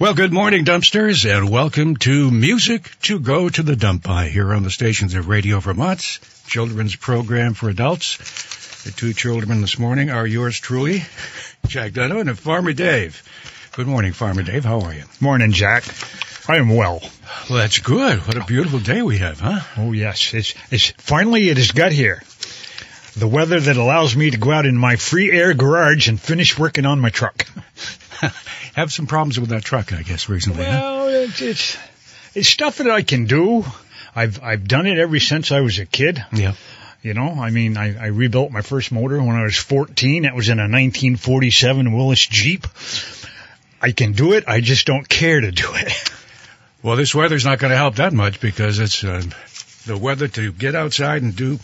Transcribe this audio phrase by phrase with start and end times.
[0.00, 4.54] Well, good morning, dumpsters, and welcome to Music to Go to the Dump By here
[4.54, 8.84] on the stations of Radio Vermont's children's program for adults.
[8.84, 11.02] The two children this morning are yours truly,
[11.66, 13.20] Jack Donovan and Farmer Dave.
[13.72, 14.64] Good morning, Farmer Dave.
[14.64, 15.02] How are you?
[15.18, 15.82] Morning, Jack.
[16.48, 17.02] I am well.
[17.50, 18.24] Well, that's good.
[18.24, 19.58] What a beautiful day we have, huh?
[19.76, 22.22] Oh yes, it's it's finally it has got here.
[23.16, 26.56] The weather that allows me to go out in my free air garage and finish
[26.56, 27.46] working on my truck.
[28.78, 30.64] have some problems with that truck, I guess, recently.
[30.64, 30.70] huh?
[30.70, 31.76] Well, it's, it's
[32.34, 33.64] it's stuff that I can do.
[34.14, 36.24] I've I've done it ever since I was a kid.
[36.32, 36.54] Yeah.
[37.02, 40.24] You know, I mean, I, I rebuilt my first motor when I was 14.
[40.24, 42.66] That was in a 1947 Willys Jeep.
[43.80, 44.44] I can do it.
[44.48, 45.92] I just don't care to do it.
[46.80, 49.20] Well, this weather's not going to help that much because it's uh,
[49.86, 51.58] the weather to get outside and do.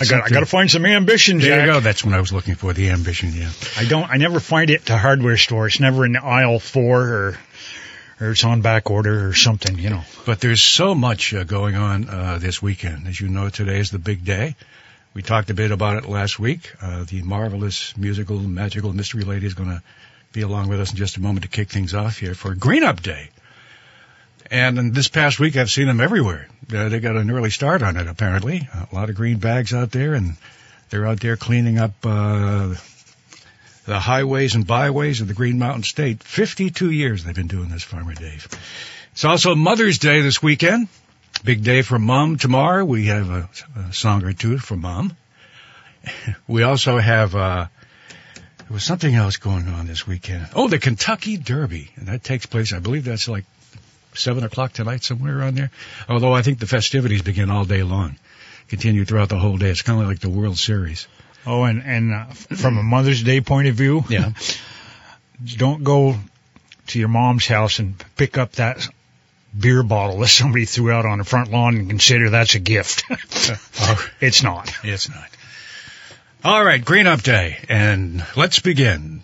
[0.00, 1.48] I got I got to find some ambition, Jack.
[1.48, 1.80] There you go.
[1.80, 2.72] That's what I was looking for.
[2.72, 3.32] The ambition.
[3.32, 3.50] Yeah.
[3.76, 4.08] I don't.
[4.10, 5.66] I never find it to hardware store.
[5.66, 7.38] It's never in aisle four or
[8.20, 9.78] or it's on back order or something.
[9.78, 10.02] You know.
[10.26, 13.06] But there's so much uh, going on uh, this weekend.
[13.06, 14.56] As you know, today is the big day.
[15.14, 16.72] We talked a bit about it last week.
[16.82, 19.80] Uh, the marvelous musical, magical mystery lady is going to
[20.32, 22.82] be along with us in just a moment to kick things off here for Green
[22.82, 23.30] Up Day.
[24.50, 26.48] And in this past week, I've seen them everywhere.
[26.72, 28.68] Uh, they got an early start on it, apparently.
[28.72, 30.36] A lot of green bags out there, and
[30.90, 32.74] they're out there cleaning up uh,
[33.86, 36.22] the highways and byways of the Green Mountain State.
[36.22, 38.48] 52 years they've been doing this, Farmer Dave.
[39.12, 40.88] It's also Mother's Day this weekend.
[41.42, 42.84] Big day for Mom tomorrow.
[42.84, 45.16] We have a, a song or two for Mom.
[46.46, 47.66] We also have, uh,
[48.34, 50.48] there was something else going on this weekend.
[50.54, 51.90] Oh, the Kentucky Derby.
[51.96, 53.44] And that takes place, I believe that's like
[54.14, 55.70] seven o'clock tonight, somewhere around there.
[56.08, 58.16] Although I think the festivities begin all day long.
[58.68, 59.70] Continue throughout the whole day.
[59.70, 61.06] It's kind of like the World Series.
[61.46, 64.32] Oh, and and uh, from a Mother's Day point of view, Yeah.
[65.56, 66.16] don't go
[66.86, 68.88] to your mom's house and pick up that
[69.58, 73.04] beer bottle that somebody threw out on the front lawn and consider that's a gift.
[73.86, 74.72] Oh, it's not.
[74.82, 75.28] It's not.
[76.42, 79.20] All right, Green Up Day, and let's begin.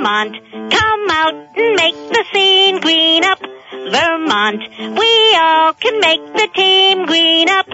[0.00, 0.34] Vermont.
[0.52, 2.80] Come out and make the scene.
[2.80, 3.38] Green up,
[3.70, 4.62] Vermont.
[4.98, 7.04] We all can make the team.
[7.04, 7.66] Green up,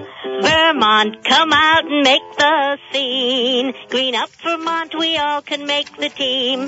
[0.43, 1.25] Vermont.
[1.25, 3.75] Come out and make the scene.
[3.91, 4.93] Green up, Vermont.
[4.99, 6.67] We all can make the team.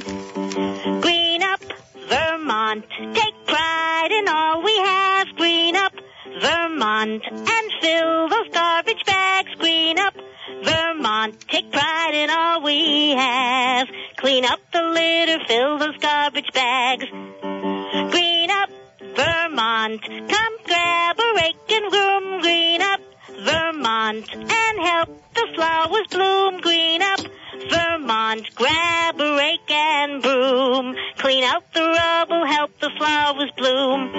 [1.00, 1.60] Green up,
[2.08, 2.84] Vermont.
[3.14, 5.26] Take pride in all we have.
[5.36, 5.92] Green up,
[6.40, 7.22] Vermont.
[7.30, 9.54] And fill those garbage bags.
[9.58, 10.14] Green up,
[10.64, 11.40] Vermont.
[11.48, 13.88] Take pride in all we have.
[14.16, 17.06] Clean up the litter, fill those garbage bags.
[18.10, 18.70] Green up,
[19.16, 20.02] Vermont.
[20.02, 22.40] Come grab a rake and broom.
[22.40, 23.00] Green up,
[23.44, 24.26] Vermont.
[24.34, 26.60] And help the flowers bloom.
[26.60, 27.20] Green up,
[27.70, 28.54] Vermont.
[28.54, 30.94] Grab a rake and broom.
[31.18, 34.10] Clean out the rubble, help the flowers bloom.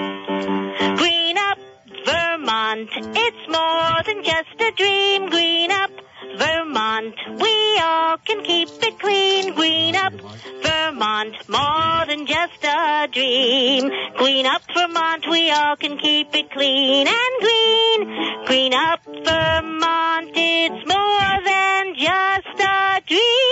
[0.96, 1.58] Green up,
[2.04, 2.90] Vermont.
[2.94, 5.28] It's more than just a dream.
[5.28, 5.90] Green up,
[6.38, 7.14] Vermont.
[7.40, 9.54] We all can keep it clean.
[9.54, 10.12] Green up,
[10.62, 11.34] Vermont.
[11.48, 13.90] More than just a dream.
[14.16, 15.26] Green up, Vermont.
[15.28, 18.44] We all can keep it clean and green.
[18.46, 20.30] Green up, Vermont.
[20.34, 23.49] It's more than just a dream.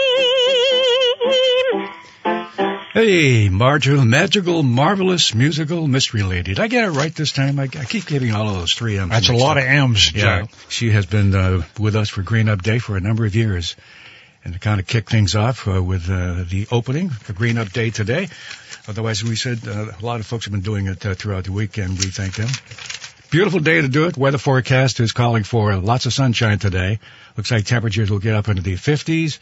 [2.94, 6.54] Hey, Marginal, magical, marvelous, musical, mystery lady.
[6.54, 7.60] Did I get it right this time?
[7.60, 9.10] I, I keep getting all of those three M's.
[9.10, 9.65] That's a lot up.
[9.65, 13.00] of M's, Yeah, she has been uh, with us for Green Up Day for a
[13.00, 13.76] number of years.
[14.43, 17.71] And to kind of kick things off uh, with uh, the opening, the Green Up
[17.71, 18.28] Day today.
[18.87, 21.53] Otherwise, we said uh, a lot of folks have been doing it uh, throughout the
[21.53, 21.99] weekend.
[21.99, 22.49] We thank them.
[23.31, 24.16] Beautiful day to do it.
[24.16, 26.99] Weather forecast is calling for lots of sunshine today.
[27.37, 29.38] Looks like temperatures will get up into the 50s,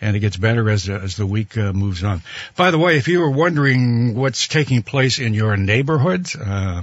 [0.00, 2.22] and it gets better as as the week uh, moves on.
[2.56, 6.82] By the way, if you were wondering what's taking place in your neighborhood uh,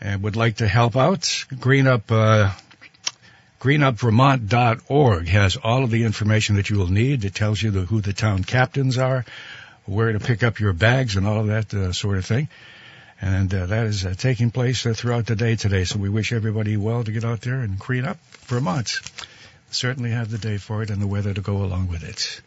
[0.00, 2.10] and would like to help out, Green Up.
[2.10, 2.52] Uh,
[3.60, 7.24] greenupvermont.org has all of the information that you will need.
[7.24, 9.24] It tells you the, who the town captains are,
[9.86, 12.48] where to pick up your bags and all of that uh, sort of thing.
[13.20, 15.84] And uh, that is uh, taking place uh, throughout the day today.
[15.84, 19.00] So we wish everybody well to get out there and green up Vermont.
[19.70, 22.40] Certainly have the day for it and the weather to go along with it.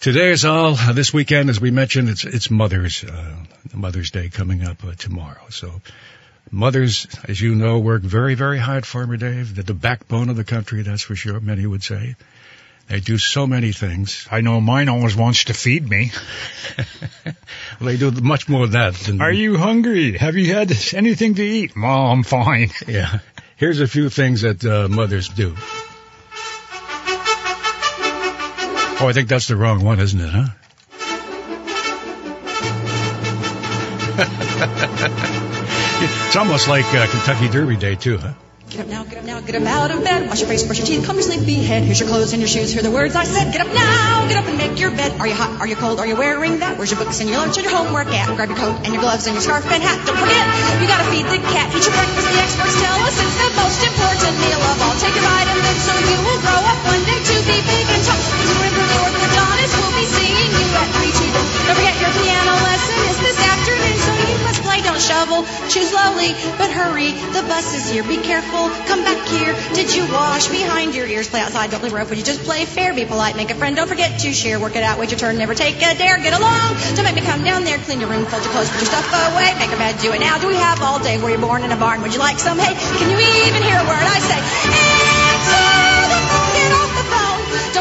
[0.00, 2.08] Today is all uh, this weekend, as we mentioned.
[2.08, 3.36] It's it's Mother's uh,
[3.74, 5.44] Mother's Day coming up uh, tomorrow.
[5.50, 5.82] So
[6.50, 8.86] mothers, as you know, work very very hard.
[8.86, 10.82] Farmer Dave, they're the backbone of the country.
[10.82, 11.38] That's for sure.
[11.38, 12.16] Many would say
[12.88, 14.26] they do so many things.
[14.30, 16.12] I know mine always wants to feed me.
[17.80, 18.94] Well, they do much more than that.
[18.94, 20.18] Than Are you hungry?
[20.18, 21.74] Have you had anything to eat?
[21.74, 22.70] Mom, I'm fine.
[22.86, 23.20] Yeah.
[23.56, 25.56] Here's a few things that uh, mothers do.
[29.00, 30.44] Oh, I think that's the wrong one, isn't it, huh?
[36.04, 38.34] it's almost like uh, Kentucky Derby Day, too, huh?
[38.68, 40.28] Get up now, get up now, get up out of bed.
[40.28, 41.82] Wash your face, brush your teeth, comb your sleepy head.
[41.82, 42.70] Here's your clothes and your shoes.
[42.70, 43.50] Hear the words I said.
[43.56, 45.18] Get up now, get up and make your bed.
[45.18, 45.58] Are you hot?
[45.58, 45.98] Are you cold?
[45.98, 46.76] Are you wearing that?
[46.76, 48.28] Where's your books and your lunch and your homework at?
[48.36, 49.96] Grab your coat and your gloves and your scarf and hat.
[50.06, 50.44] Don't forget,
[50.76, 51.72] you gotta feed the cat.
[51.74, 52.28] Eat your breakfast.
[52.30, 54.94] The experts tell us it's the most important meal of all.
[55.02, 58.69] Take your vitamins so you will grow up one day to be big and tall.
[59.70, 61.26] Orthodontist will be seeing you at three to
[61.66, 64.80] Don't forget your piano lesson is this afternoon, so you must play.
[64.82, 65.44] Don't shovel.
[65.68, 67.12] Choose slowly, but hurry.
[67.34, 68.02] The bus is here.
[68.02, 68.70] Be careful.
[68.86, 69.54] Come back here.
[69.74, 71.28] Did you wash behind your ears?
[71.28, 71.70] Play outside.
[71.70, 72.08] Don't play rough.
[72.10, 72.94] Would you just play fair?
[72.94, 73.36] Be polite.
[73.36, 73.76] Make a friend.
[73.76, 74.58] Don't forget to share.
[74.58, 74.98] Work it out.
[74.98, 75.38] Wait your turn.
[75.38, 76.18] Never take a dare.
[76.18, 76.76] Get along.
[76.94, 77.78] Don't make me come down there.
[77.78, 78.26] Clean your room.
[78.26, 78.70] Fold your clothes.
[78.70, 79.54] Put your stuff away.
[79.58, 80.00] Make a bed.
[80.00, 80.38] Do it now.
[80.38, 81.20] Do we have all day?
[81.22, 82.02] Were you born in a barn?
[82.02, 82.74] Would you like some hay?
[82.98, 84.40] Can you even hear a word I say?
[84.40, 85.89] Answer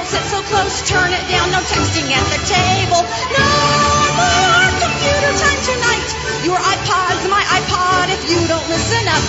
[0.09, 0.81] sit so close.
[0.89, 1.51] Turn it down.
[1.51, 3.01] No texting at the table.
[3.37, 3.45] No
[4.17, 5.78] more computer time tonight.
[6.47, 9.23] Your iPod's my iPod if you don't listen up.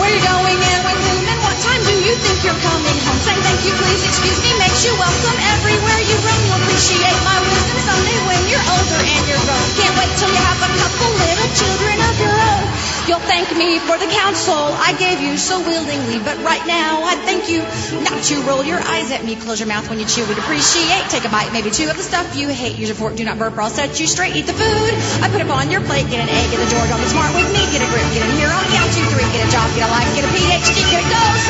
[0.00, 3.20] Where you going and when, whom, and what time do you think you're coming home?
[3.20, 6.40] Saying thank you, please, excuse me, makes you welcome everywhere you roam.
[6.48, 9.66] You'll appreciate my wisdom someday when you're older and you're grown.
[9.76, 12.64] Can't wait till you have a couple little children of your own.
[13.04, 17.14] You'll thank me for the counsel I gave you so willingly, but right now I
[17.28, 17.60] thank you
[18.00, 19.36] not to roll your eyes at me.
[19.36, 20.24] Close your mouth when you chew.
[20.24, 21.04] We'd appreciate.
[21.12, 22.78] Take a bite, maybe two of the stuff you hate.
[22.78, 23.16] Use your fork.
[23.16, 24.34] Do not burp, or I'll set you straight.
[24.34, 26.08] Eat the food I put up on your plate.
[26.08, 26.86] Get an egg at a door.
[26.86, 27.66] Don't be smart with me.
[27.72, 28.06] Get a grip.
[28.14, 29.26] Get in here on count two, three.
[29.32, 29.66] Get a job.
[29.74, 30.14] Get a life.
[30.14, 30.90] Get a PhD.
[30.90, 31.43] Get a go.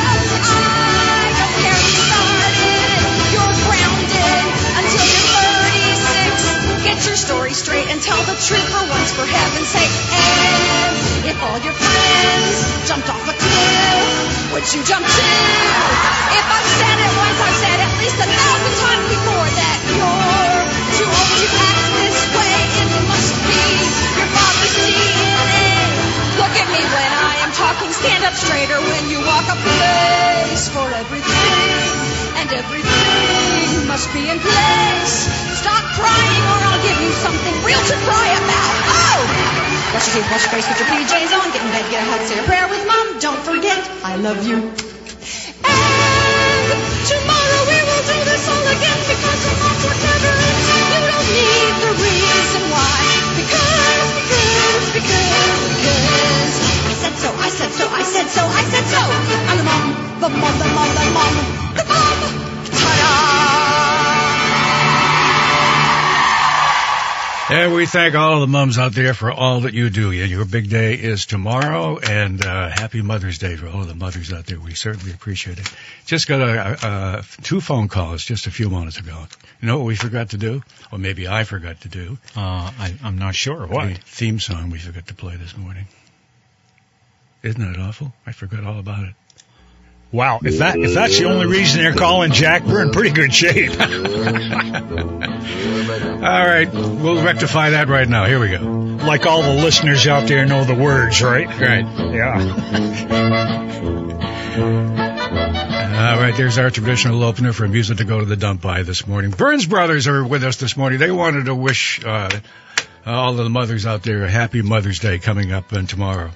[7.25, 9.89] Story straight and tell the truth for once, for heaven's sake.
[10.13, 15.33] And if all your friends jumped off a cliff, would you jump too?
[16.37, 20.65] If I've said it once, I've said at least a thousand times before that you're
[21.01, 22.57] too old to act this way.
[22.77, 23.63] And it must be
[24.21, 25.65] your father's DNA.
[26.45, 27.89] Look at me when I am talking.
[27.89, 31.89] Stand up straighter when you walk a place for everything.
[32.37, 35.54] And everything must be in place.
[35.65, 38.75] Stop crying or I'll give you something real to cry about.
[38.85, 39.17] Oh!
[39.97, 42.05] Brush your teeth, wash your face, put your PJs on, get in bed, get a
[42.05, 43.17] hug, say a prayer with mom.
[43.17, 44.61] Don't forget, I love you.
[44.61, 46.69] And
[47.09, 50.69] tomorrow we will do this all again because our moms work never ends.
[50.69, 53.01] You don't need the reason why.
[53.33, 56.53] Because, because, because, because.
[56.61, 59.01] I said so, I said so, I said so, I said so.
[59.49, 61.33] I'm the mom, the mom, the mom, the mom,
[61.73, 62.17] the mom.
[62.69, 63.64] Ta-da!
[67.47, 70.11] And we thank all of the mums out there for all that you do.
[70.11, 73.93] And your big day is tomorrow, and uh, happy Mother's Day for all of the
[73.93, 74.59] mothers out there.
[74.59, 75.71] We certainly appreciate it.
[76.07, 79.27] Just got a, a, a two phone calls just a few moments ago.
[79.61, 80.63] You know what we forgot to do?
[80.91, 82.17] Or maybe I forgot to do?
[82.35, 83.67] Uh, I, I'm not sure.
[83.67, 83.89] What?
[83.89, 85.85] The theme song we forgot to play this morning.
[87.43, 88.11] Isn't it awful?
[88.25, 89.13] I forgot all about it.
[90.15, 90.39] Wow.
[90.41, 93.71] If that if that's the only reason they're calling Jack, we're in pretty good shape.
[96.25, 98.25] All right, we'll rectify that right now.
[98.25, 98.59] Here we go.
[99.05, 101.47] like all the listeners out there know the words, right?
[101.47, 101.85] Right.
[102.13, 103.45] Yeah.
[104.55, 109.05] All right, there's our traditional opener for music to go to the dump by this
[109.05, 109.31] morning.
[109.31, 110.99] Burns Brothers are with us this morning.
[110.99, 112.29] They wanted to wish uh,
[113.05, 116.31] all of the mothers out there a happy Mother's Day coming up and tomorrow.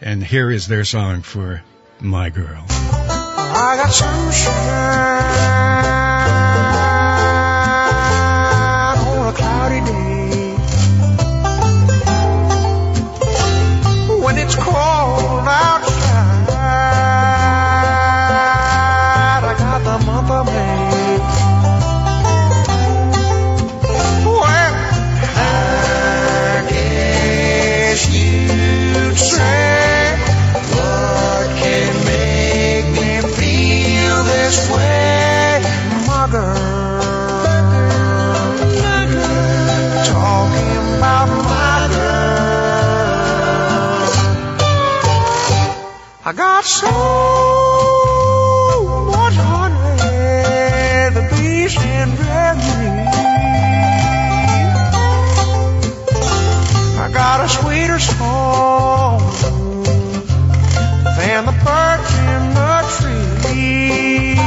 [0.00, 1.62] And here is their song for
[2.00, 2.64] My Girl.
[3.60, 4.54] I got sunshine
[9.08, 10.07] on a cloudy day.
[46.28, 46.90] I got so
[49.16, 52.88] much honey, the bees can drag me.
[57.00, 59.20] I got a sweeter song
[61.16, 64.37] than the birds in the tree.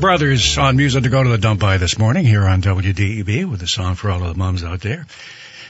[0.00, 3.62] Brothers on Music to Go to the Dump By this morning here on WDEV with
[3.62, 5.06] a song for all of the moms out there.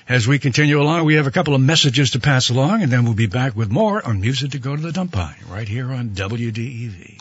[0.09, 3.05] As we continue along, we have a couple of messages to pass along, and then
[3.05, 5.91] we'll be back with more on Music to Go to the Dump By right here
[5.93, 7.21] on WDEV.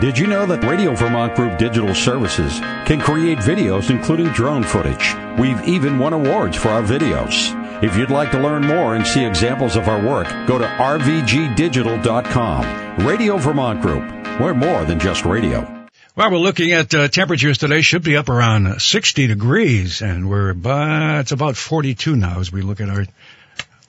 [0.00, 5.12] Did you know that Radio Vermont Group Digital Services can create videos including drone footage?
[5.38, 7.52] We've even won awards for our videos.
[7.82, 13.06] If you'd like to learn more and see examples of our work, go to rvgdigital.com.
[13.06, 14.08] Radio Vermont Group.
[14.40, 15.73] We're more than just radio.
[16.16, 17.82] Well, we're looking at uh, temperatures today.
[17.82, 22.62] Should be up around 60 degrees, and we're about, it's about 42 now as we
[22.62, 23.04] look at our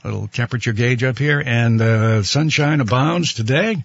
[0.03, 1.39] little temperature gauge up here.
[1.45, 3.83] And uh, sunshine abounds today.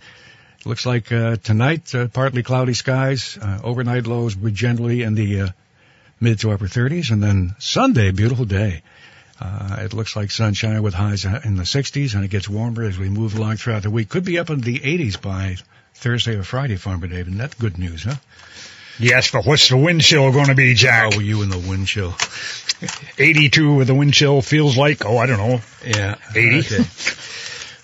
[0.64, 3.36] Looks like uh, tonight, uh, partly cloudy skies.
[3.36, 5.48] Uh, overnight lows were generally in the uh,
[6.18, 8.82] mid to upper 30s, and then Sunday, beautiful day.
[9.38, 12.98] Uh, it looks like sunshine with highs in the 60s, and it gets warmer as
[12.98, 14.08] we move along throughout the week.
[14.08, 15.58] Could be up in the 80s by
[16.00, 17.28] Thursday or Friday, Farmer David.
[17.28, 18.14] And that's good news, huh?
[18.98, 21.12] Yes, but what's the wind chill going to be, Jack?
[21.12, 22.14] How were you in the wind chill?
[23.18, 25.60] 82 with the wind chill feels like, oh, I don't know.
[25.84, 26.16] Yeah.
[26.34, 26.58] 80.
[26.58, 26.84] Okay.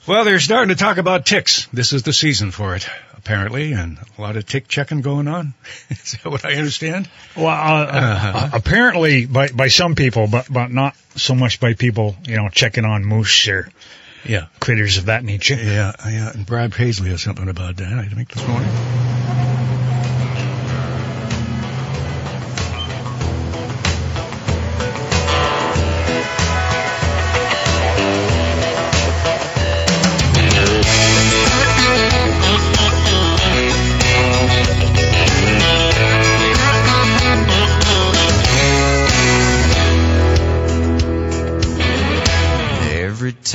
[0.06, 1.66] well, they're starting to talk about ticks.
[1.72, 5.54] This is the season for it, apparently, and a lot of tick checking going on.
[5.90, 7.08] is that what I understand?
[7.36, 12.16] Well, uh, uh, apparently by by some people, but but not so much by people,
[12.26, 13.68] you know, checking on moose or
[14.24, 14.46] Yeah.
[14.60, 15.54] critters of that nature.
[15.54, 16.32] Yeah, yeah.
[16.32, 19.15] And Brad Paisley has something about that, I think, this morning.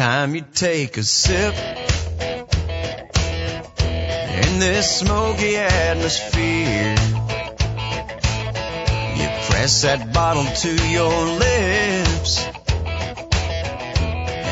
[0.01, 1.53] Time you take a sip
[4.43, 6.95] in this smoky atmosphere,
[9.19, 11.13] you press that bottle to your
[11.45, 12.43] lips.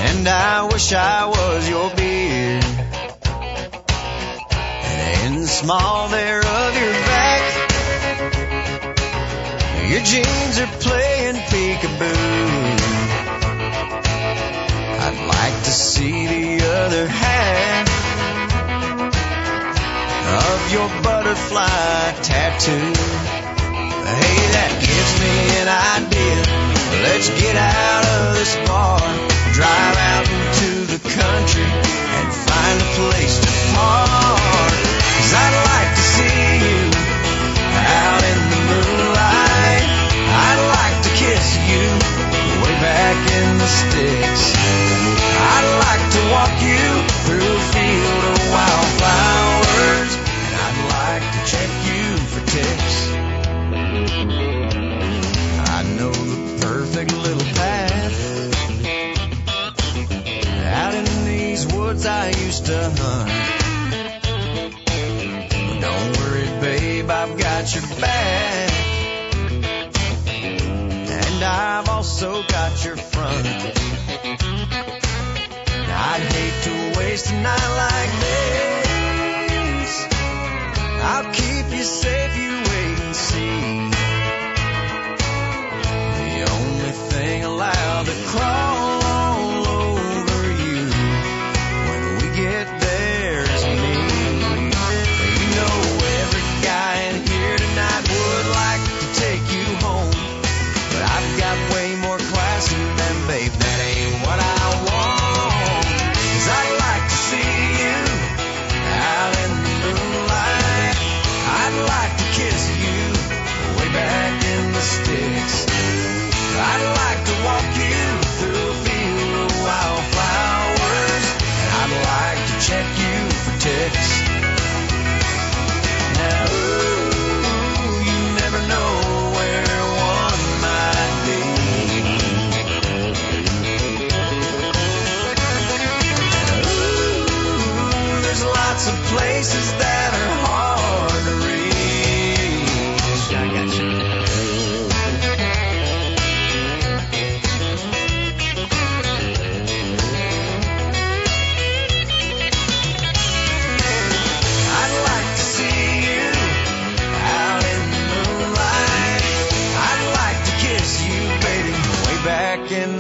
[0.06, 2.62] And I wish I was your beer.
[4.86, 7.41] And in the small there of your back,
[9.89, 12.49] your jeans are playing peekaboo.
[15.80, 17.88] See the other half
[20.44, 22.92] of your butterfly tattoo.
[24.12, 26.40] Hey, that gives me an idea.
[27.08, 29.00] Let's get out of this bar,
[29.56, 34.76] drive out into the country, and find a place to park.
[35.16, 36.92] Cause I'd like to see you
[37.88, 38.88] out in the moonlight.
[43.10, 44.54] Back in the sticks.
[45.56, 46.86] I'd like to walk you
[47.25, 50.12] through a field of wildflowers,
[50.46, 52.98] and I'd like to check you for ticks.
[55.75, 58.18] I know the perfect little path
[60.66, 63.38] out in these woods I used to hunt.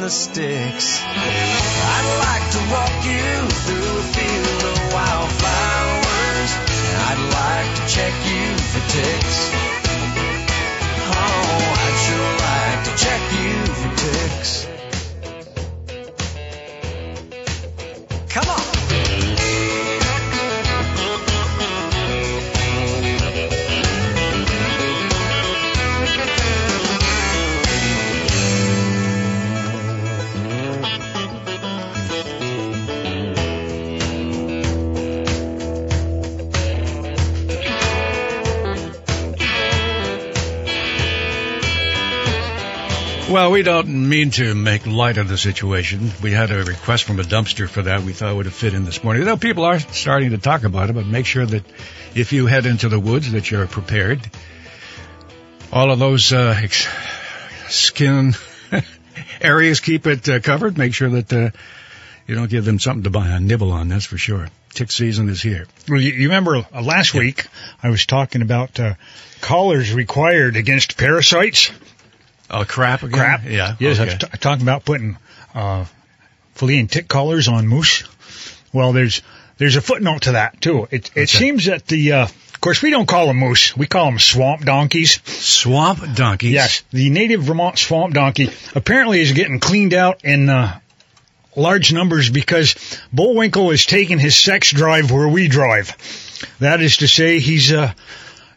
[0.09, 1.01] Sticks.
[1.05, 3.28] I'd like to walk you
[43.51, 46.11] We don't mean to make light of the situation.
[46.21, 48.03] We had a request from a dumpster for that.
[48.03, 49.25] We thought would have fit in this morning.
[49.25, 51.63] Though people are starting to talk about it, but make sure that
[52.13, 54.21] if you head into the woods that you're prepared.
[55.71, 56.87] All of those uh, ex-
[57.67, 58.33] skin
[59.41, 60.77] areas, keep it uh, covered.
[60.77, 61.49] Make sure that uh,
[62.27, 63.87] you don't give them something to buy a nibble on.
[63.87, 64.47] That's for sure.
[64.73, 65.65] Tick season is here.
[65.87, 67.47] Well, you, you remember uh, last week
[67.81, 68.93] I was talking about uh,
[69.41, 71.71] collars required against parasites.
[72.49, 73.19] Oh, crap again?
[73.19, 73.45] Crap.
[73.45, 73.75] Yeah.
[73.79, 75.17] Yes, I was t- talking about putting
[75.53, 75.85] uh,
[76.55, 78.03] flea and tick collars on moose.
[78.73, 79.21] Well, there's
[79.57, 80.87] there's a footnote to that too.
[80.91, 84.05] It it seems that the uh, of course we don't call them moose, we call
[84.05, 85.21] them swamp donkeys.
[85.25, 86.51] Swamp donkeys.
[86.51, 90.79] Yes, the native Vermont swamp donkey apparently is getting cleaned out in uh,
[91.55, 92.75] large numbers because
[93.13, 95.95] Bullwinkle is taking his sex drive where we drive.
[96.59, 97.93] That is to say, he's uh,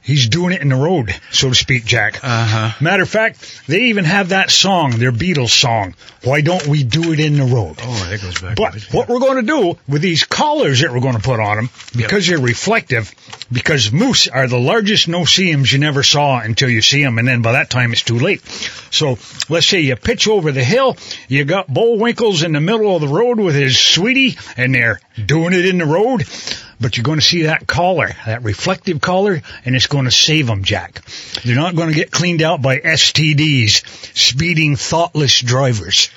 [0.03, 2.17] he's doing it in the road, so to speak, Jack.
[2.23, 2.71] Uh huh.
[2.81, 5.95] Matter of fact, they even have that song, their Beatles song.
[6.25, 7.77] Why don't we do it in the road?
[7.83, 8.57] Oh, that goes back.
[8.57, 11.57] But what we're going to do with these collars that we're going to put on
[11.57, 13.13] them, because they're reflective,
[13.51, 17.43] because moose are the largest no-see-ums you never saw until you see them, and then
[17.43, 18.43] by that time it's too late.
[18.91, 20.97] So let's say you pitch over the hill,
[21.29, 25.55] you got Bullwinkles in the middle of the road with his sweetie, and they're doing
[25.55, 26.25] it in the road.
[26.83, 30.47] But you're going to see that collar, that reflective collar, and it's going to save
[30.49, 31.01] them, Jack.
[31.45, 36.11] They're not going to get cleaned out by STDs, speeding, thoughtless drivers.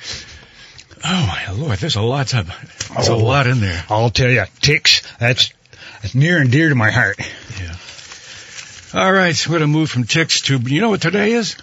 [1.04, 2.47] Oh my lord, there's a lot of
[2.95, 3.17] there's a Oh.
[3.19, 3.86] lot in there.
[3.89, 5.54] I'll tell you, ticks, that's,
[6.01, 7.19] that's near and dear to my heart.
[7.62, 7.75] Yeah.
[8.99, 11.58] All right, we're gonna move from ticks to you know what today is?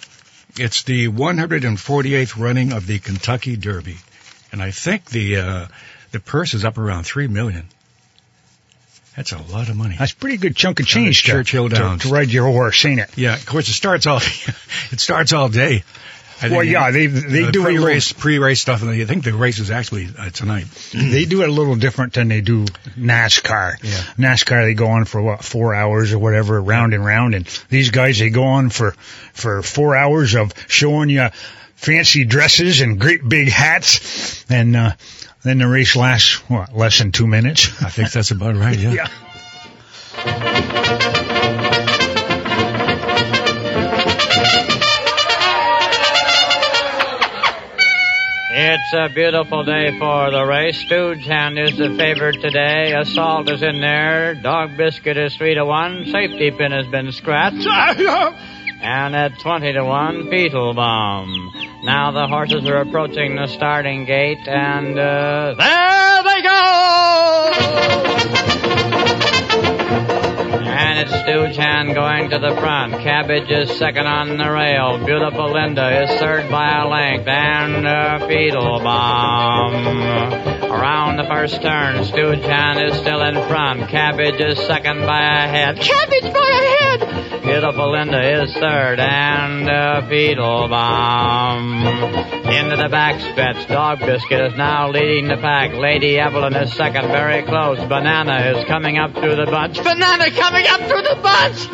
[0.57, 3.97] It's the 148th running of the Kentucky Derby,
[4.53, 5.67] and I think the uh,
[6.13, 7.67] the purse is up around three million.
[9.17, 9.97] That's a lot of money.
[9.99, 12.03] That's a pretty good chunk of change to, Churchill to, Downs.
[12.03, 13.11] to ride your horse, ain't it?
[13.17, 14.19] Yeah, of course it starts all
[14.91, 15.85] it starts all day.
[16.41, 19.23] I Well, yeah, they they the do it a pre-race pre-race stuff, and I think
[19.23, 20.65] the race is actually uh, tonight.
[20.93, 22.65] they do it a little different than they do
[22.99, 23.77] NASCAR.
[23.83, 24.31] Yeah.
[24.31, 27.91] NASCAR they go on for what four hours or whatever, round and round, and these
[27.91, 28.93] guys they go on for
[29.35, 31.29] for four hours of showing you
[31.77, 34.93] fancy dresses and great big hats, and uh,
[35.45, 37.69] then the race lasts what less than two minutes.
[37.83, 38.79] I think that's about right.
[38.79, 39.09] Yeah.
[40.25, 40.53] Yeah.
[48.55, 50.77] It's a beautiful day for the race.
[50.79, 52.93] Stooge Hand is the favorite today.
[52.93, 54.35] Assault is in there.
[54.35, 56.05] Dog Biscuit is three to one.
[56.11, 57.67] Safety pin has been scratched.
[58.83, 61.85] and at twenty to one, Beetlebaum.
[61.85, 66.43] Now the horses are approaching the starting gate, and uh, there they
[68.47, 68.52] go!
[71.03, 72.93] It's Stooge Hand going to the front.
[72.93, 75.05] Cabbage is second on the rail.
[75.05, 77.27] Beautiful Linda is third by a length.
[77.27, 79.83] And uh, Beetlebaum.
[80.71, 83.89] Around the first turn, Stooge Hand is still in front.
[83.89, 85.81] Cabbage is second by a head.
[85.81, 87.43] Cabbage by a head!
[87.43, 89.01] Beautiful Linda is third.
[89.01, 90.63] And uh, Beetlebaum.
[92.53, 93.67] Into the back stretch.
[93.67, 95.73] Dog Biscuit is now leading the pack.
[95.73, 97.79] Lady Evelyn is second, very close.
[97.89, 99.83] Banana is coming up through the bunch.
[99.83, 101.69] Banana coming up through the bunch!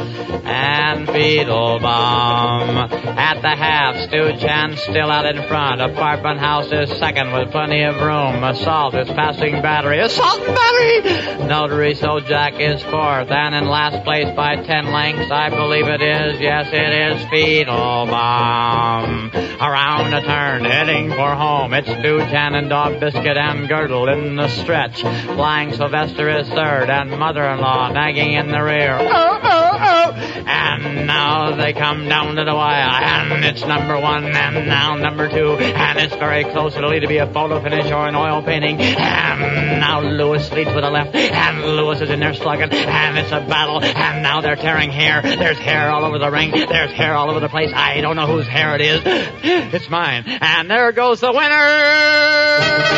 [0.47, 2.93] And Beetlebaum.
[3.19, 5.81] At the half, Stu Chan still out in front.
[5.81, 8.45] Apartment House is second with plenty of room.
[8.45, 9.99] Assault is passing Battery.
[9.99, 11.47] Assault and Battery!
[11.47, 13.31] Notary So Jack is fourth.
[13.31, 16.41] And in last place by ten lengths, I believe it is.
[16.41, 19.35] Yes, it is Beetlebaum.
[19.61, 21.73] Around the turn, heading for home.
[21.73, 25.01] It's Chan and Dog Biscuit and Girdle in the stretch.
[25.01, 28.99] Flying Sylvester is third, and mother-in-law nagging in the rear.
[29.01, 30.13] Oh, oh, oh!
[30.47, 35.29] And now they come down to the wire, and it's number one, and now number
[35.31, 36.77] two, and it's very close.
[36.77, 38.79] It'll either be a photo finish or an oil painting.
[38.81, 43.33] And now Lewis leads with the left, and Lewis is in there slugging, and it's
[43.33, 45.23] a battle, and now they're tearing hair.
[45.23, 46.51] There's hair all over the ring.
[46.51, 47.73] There's hair all over the place.
[47.75, 49.01] I don't know whose hair it is.
[49.05, 50.25] It's mine.
[50.27, 52.89] And there goes the winner!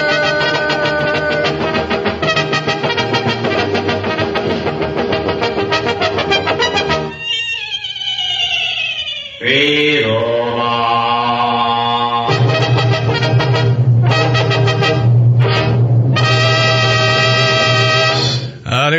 [9.43, 11.10] Uh,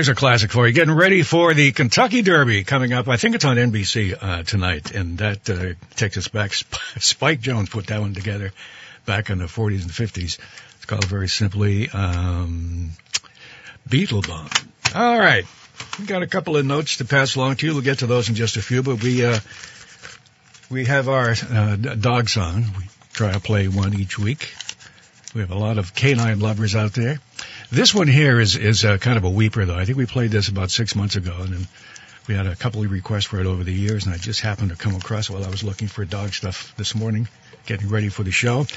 [0.01, 0.73] there's a classic for you.
[0.73, 3.07] Getting ready for the Kentucky Derby coming up.
[3.07, 6.55] I think it's on NBC uh, tonight, and that uh, takes us back.
[6.57, 8.51] Sp- Spike Jones put that one together
[9.05, 10.39] back in the 40s and 50s.
[10.77, 12.93] It's called very simply um,
[13.87, 14.95] Beetlebaum.
[14.95, 15.45] All right,
[15.99, 17.73] we got a couple of notes to pass along to you.
[17.73, 19.37] We'll get to those in just a few, but we uh,
[20.71, 22.65] we have our uh, song.
[22.75, 24.51] We try to play one each week.
[25.35, 27.19] We have a lot of canine lovers out there.
[27.71, 29.77] This one here is is kind of a weeper, though.
[29.77, 31.67] I think we played this about six months ago, and then
[32.27, 34.71] we had a couple of requests for it over the years, and I just happened
[34.71, 37.29] to come across while I was looking for dog stuff this morning,
[37.65, 38.67] getting ready for the show.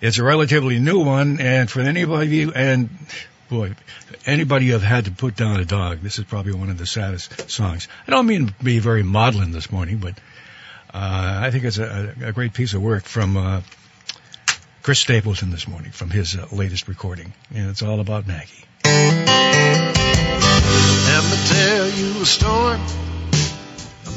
[0.00, 2.90] It's a relatively new one, and for anybody, you, and
[3.48, 3.76] boy,
[4.26, 6.86] anybody who have had to put down a dog, this is probably one of the
[6.86, 7.86] saddest songs.
[8.08, 10.18] I don't mean to be very maudlin this morning, but
[10.92, 13.60] uh, I think it's a, a great piece of work from uh,
[14.82, 18.64] Chris Stapleton this morning from his uh, latest recording, and it's all about Maggie.
[18.82, 19.04] Let
[21.22, 22.80] me tell you a story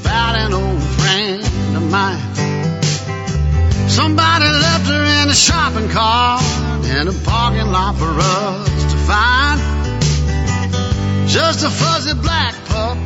[0.02, 1.44] about an old friend
[1.78, 2.20] of mine.
[3.90, 6.44] Somebody left her in a shopping cart
[6.98, 9.62] in a parking lot for us to find.
[11.30, 12.98] Just a fuzzy black pup.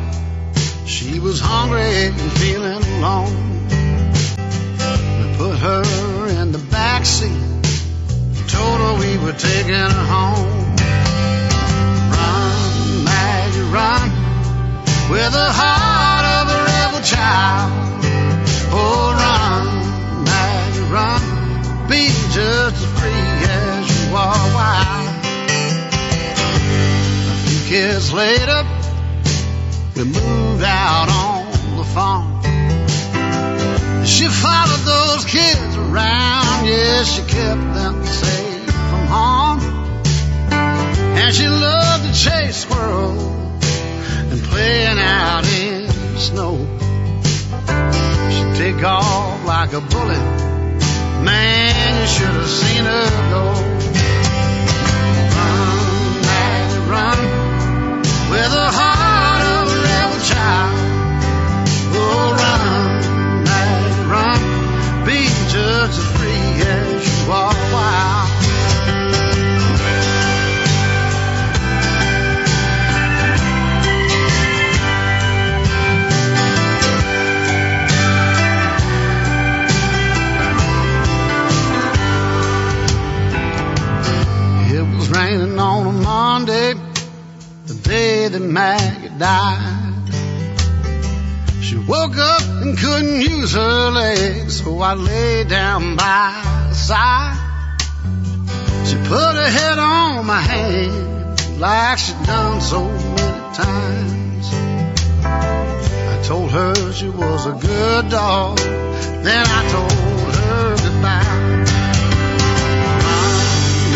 [0.86, 3.68] She was hungry and feeling alone.
[5.18, 6.09] We put her
[6.50, 7.42] in the back seat.
[8.48, 10.76] Told her we were taking her home.
[12.14, 14.06] Run, Maggie, run,
[15.12, 17.70] with the heart of a rebel child.
[18.72, 19.64] Oh, run,
[20.24, 21.22] Maggie, run,
[21.88, 23.28] be just as free
[23.62, 25.08] as you are wild.
[27.30, 28.60] A few years later,
[29.94, 32.39] we moved out on the farm.
[34.10, 39.60] She followed those kids around, yeah, she kept them safe from harm.
[40.50, 46.58] And she loved to chase squirrels and playing out in the snow.
[48.32, 50.26] She'd take off like a bullet.
[51.24, 53.44] Man, you should have seen her go.
[55.38, 57.18] Run, Maggie, run,
[58.30, 60.89] with the heart of a rebel child.
[65.88, 68.28] Free as you are wild.
[84.72, 86.74] It was raining on a Monday,
[87.66, 89.79] the day that Maggie died.
[91.90, 97.36] Woke up and couldn't use her legs, so I lay down by her side.
[98.86, 104.50] She put her head on my hand like she'd done so many times.
[105.24, 111.24] I told her she was a good dog, then I told her goodbye.
[113.02, 113.34] Run,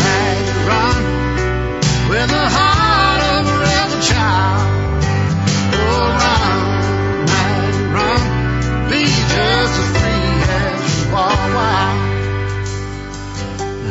[0.03, 2.74] Maggie, run, with the heart
[9.35, 11.45] just as free as you are.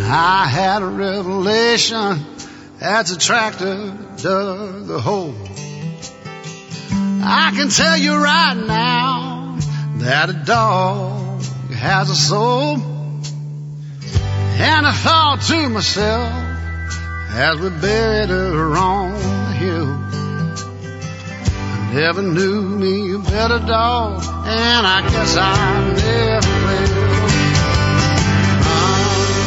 [0.07, 2.25] I had a revelation
[3.09, 5.35] the tractor dug the hole.
[7.27, 9.59] I can tell you right now
[9.99, 12.77] that a dog has a soul.
[14.57, 16.33] And I thought to myself
[17.31, 20.04] as we buried her on the hill.
[21.95, 25.55] Never knew me better dog, and I guess I
[25.95, 26.91] never will.
[28.67, 28.99] Run,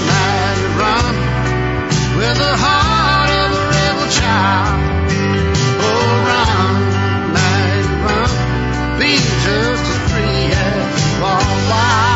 [0.07, 1.07] Maggie, run,
[2.17, 4.79] with the heart of a rebel child.
[5.83, 6.75] Oh, run,
[7.35, 8.31] Maggie, run,
[8.97, 9.11] be
[9.43, 12.06] just as free as you are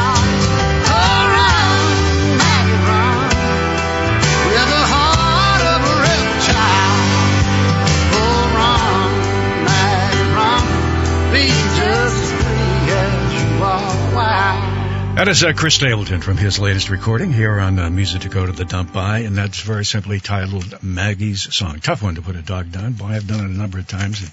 [15.15, 18.45] That is uh, Chris Stapleton from his latest recording here on uh, Music to Go
[18.45, 21.79] to the Dump By, and that's very simply titled Maggie's Song.
[21.79, 22.93] Tough one to put a dog down.
[22.93, 24.21] Boy, I've done it a number of times.
[24.21, 24.31] And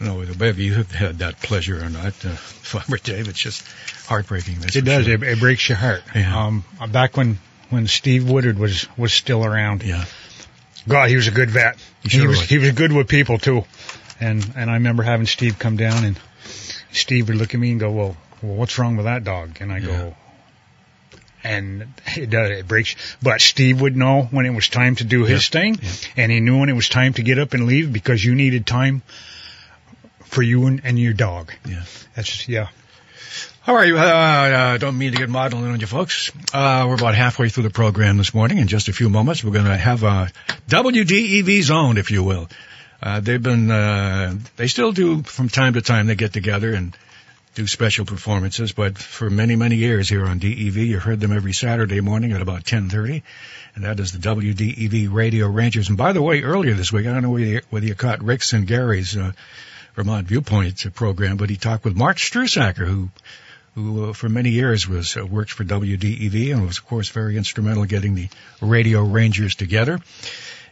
[0.00, 3.28] I don't know whether you have had that pleasure or not, uh, Farmer Dave.
[3.28, 3.66] It's just
[4.06, 4.58] heartbreaking.
[4.62, 5.06] It does.
[5.06, 5.14] sure.
[5.14, 6.02] It, it breaks your heart.
[6.14, 6.46] Yeah.
[6.46, 7.38] Um, back when
[7.70, 9.82] when Steve Woodard was was still around.
[9.82, 10.04] Yeah.
[10.86, 11.78] God, he was a good vet.
[12.02, 12.48] He sure was, was.
[12.48, 13.64] he was good with people too.
[14.20, 16.20] And and I remember having Steve come down and
[16.92, 19.72] Steve would look at me and go, "Well, well what's wrong with that dog?" And
[19.72, 19.86] I Yeah.
[19.86, 20.16] go,
[21.42, 22.94] and it does it breaks.
[23.22, 25.60] But Steve would know when it was time to do his Yeah.
[25.60, 25.90] thing, Yeah.
[26.24, 28.66] and he knew when it was time to get up and leave because you needed
[28.66, 29.02] time
[30.26, 31.52] for you and, and your dog.
[31.68, 31.82] Yeah.
[32.14, 32.68] That's yeah.
[33.66, 36.30] All right, uh, uh, don't mean to get modeling on you folks.
[36.52, 38.56] Uh, we're about halfway through the program this morning.
[38.58, 40.30] In just a few moments, we're going to have a
[40.68, 42.48] WDEV zone, if you will.
[43.02, 46.06] Uh, they've been, uh, they still do from time to time.
[46.06, 46.96] They get together and
[47.60, 51.52] do special performances, but for many, many years here on DEV, you heard them every
[51.52, 53.22] Saturday morning at about 10:30,
[53.74, 55.88] and that is the WDEV Radio Rangers.
[55.88, 58.24] And by the way, earlier this week, I don't know whether you, whether you caught
[58.24, 59.32] Rick's and Gary's uh,
[59.94, 63.10] Vermont Viewpoint program, but he talked with Mark Strusacker, who
[63.74, 67.36] who uh, for many years was uh, worked for WDEV and was of course very
[67.36, 68.30] instrumental in getting the
[68.62, 70.00] Radio Rangers together.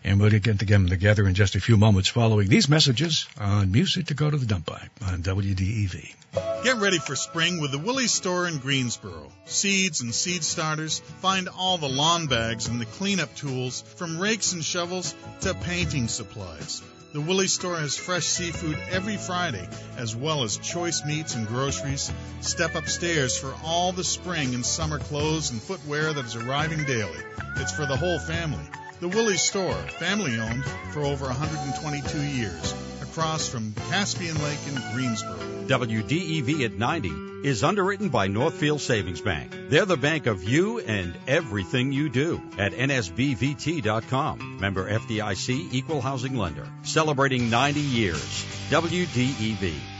[0.04, 4.06] And we'll get them together in just a few moments following these messages on Music
[4.06, 6.14] to Go to the Dump By on WDEV.
[6.62, 9.32] Get ready for spring with the Willey's store in Greensboro.
[9.46, 14.52] Seeds and seed starters, find all the lawn bags and the cleanup tools, from rakes
[14.52, 16.82] and shovels to painting supplies.
[17.12, 22.12] The Willey's store has fresh seafood every Friday, as well as choice meats and groceries.
[22.42, 27.18] Step upstairs for all the spring and summer clothes and footwear that is arriving daily.
[27.56, 28.64] It's for the whole family.
[29.00, 35.37] The Willey's store, family owned for over 122 years, across from Caspian Lake in Greensboro.
[35.68, 37.08] WDEV at 90
[37.44, 39.54] is underwritten by Northfield Savings Bank.
[39.68, 44.58] They're the bank of you and everything you do at nsbvt.com.
[44.61, 46.66] Member FDIC equal housing lender.
[46.82, 48.44] Celebrating 90 years.
[48.70, 49.97] WDEV.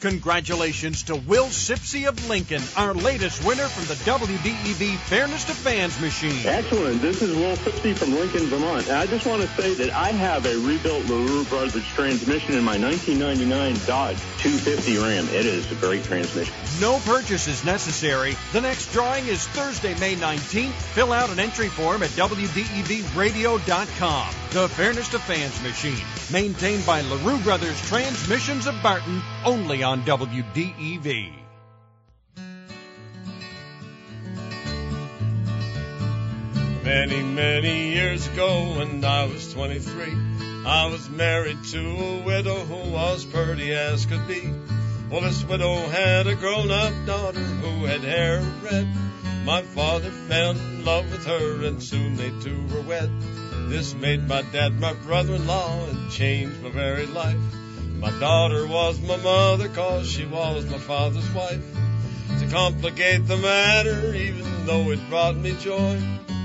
[0.00, 5.98] Congratulations to Will Sipsey of Lincoln, our latest winner from the WDEV Fairness to Fans
[6.00, 6.44] machine.
[6.44, 7.00] Excellent.
[7.00, 8.86] This is Will Fipsey from Lincoln, Vermont.
[8.88, 12.64] And I just want to say that I have a rebuilt LaRue Brothers transmission in
[12.64, 15.26] my 1999 Dodge 250 Ram.
[15.28, 16.52] It is a great transmission.
[16.80, 18.36] No purchase is necessary.
[18.52, 20.72] The next drawing is Thursday, May 19th.
[20.72, 24.34] Fill out an entry form at WDEVradio.com.
[24.50, 31.32] The Fairness to Fans machine, maintained by LaRue Brothers Transmissions of Barton, only on WDEV.
[36.82, 40.12] Many, many years ago when I was 23,
[40.66, 44.52] I was married to a widow who was pretty as could be.
[45.10, 48.88] Well, this widow had a grown-up daughter who had hair red.
[49.44, 53.10] My father fell in love with her and soon they two were wed.
[53.68, 57.36] This made my dad my brother-in-law and changed my very life.
[58.04, 61.64] My daughter was my mother cause she was my father's wife.
[62.38, 65.98] To complicate the matter, even though it brought me joy,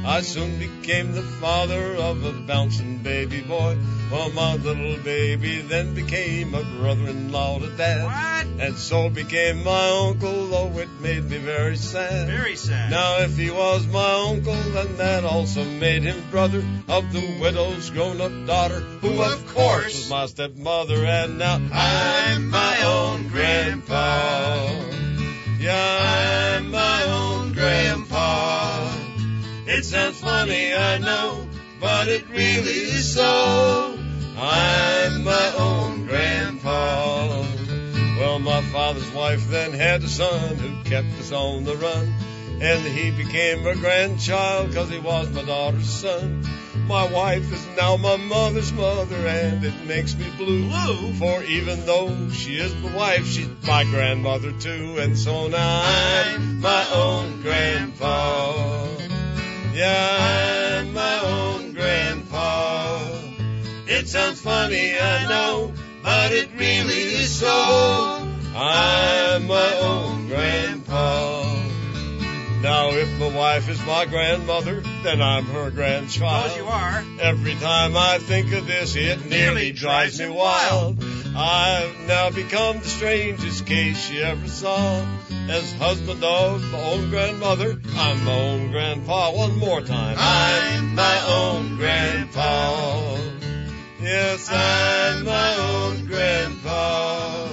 [0.06, 3.78] I soon became the father of a bouncing baby boy.
[4.12, 8.48] Well, my little baby then became a brother-in-law to dad.
[8.60, 12.28] And so became my uncle, though it made me very sad.
[12.28, 12.90] Very sad.
[12.92, 17.90] Now, if he was my uncle, then that also made him brother of the widow's
[17.90, 21.06] grown-up daughter, who of course was my stepmother.
[21.06, 24.68] And now I'm my own grandpa.
[25.60, 26.19] Yeah, I'm
[29.72, 31.48] It sounds funny, I know,
[31.80, 33.96] but it really is so.
[34.36, 37.46] I'm my own grandpa.
[38.18, 42.12] Well, my father's wife then had a son who kept us on the run.
[42.60, 46.44] And he became a grandchild cause he was my daughter's son.
[46.88, 50.68] My wife is now my mother's mother and it makes me blue.
[50.68, 51.14] Blue?
[51.14, 54.98] For even though she is my wife, she's my grandmother too.
[54.98, 59.09] And so now I'm my own grandpa.
[59.80, 63.00] Yeah, I'm my own grandpa.
[63.88, 65.72] It sounds funny, I know,
[66.04, 67.48] but it really is so.
[68.54, 71.59] I'm my own grandpa.
[72.62, 76.44] Now, if my wife is my grandmother, then I'm her grandchild.
[76.44, 77.06] Because you are.
[77.22, 81.02] Every time I think of this, it nearly drives me wild.
[81.36, 85.06] I've now become the strangest case she ever saw.
[85.48, 89.32] As husband of my own grandmother, I'm my own grandpa.
[89.32, 90.18] One more time.
[90.20, 93.18] I'm my own grandpa.
[94.02, 97.48] Yes, I'm my own grandpa.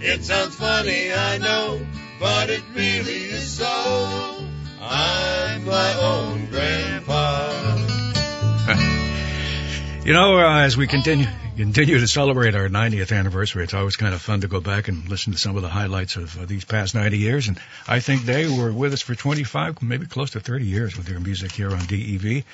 [0.00, 1.86] It sounds funny, I know,
[2.20, 4.46] but it really is so.
[4.80, 7.86] I'm my own grandpa.
[10.02, 11.26] You know, uh, as we continue
[11.58, 13.64] continue to celebrate our 90th anniversary.
[13.64, 16.16] It's always kind of fun to go back and listen to some of the highlights
[16.16, 17.48] of uh, these past 90 years.
[17.48, 21.04] And I think they were with us for 25, maybe close to 30 years with
[21.04, 22.44] their music here on DEV.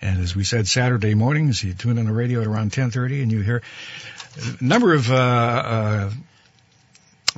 [0.00, 3.30] And as we said, Saturday mornings, you tune in the radio at around 10:30, and
[3.30, 3.62] you hear
[4.60, 6.10] a number of uh, uh,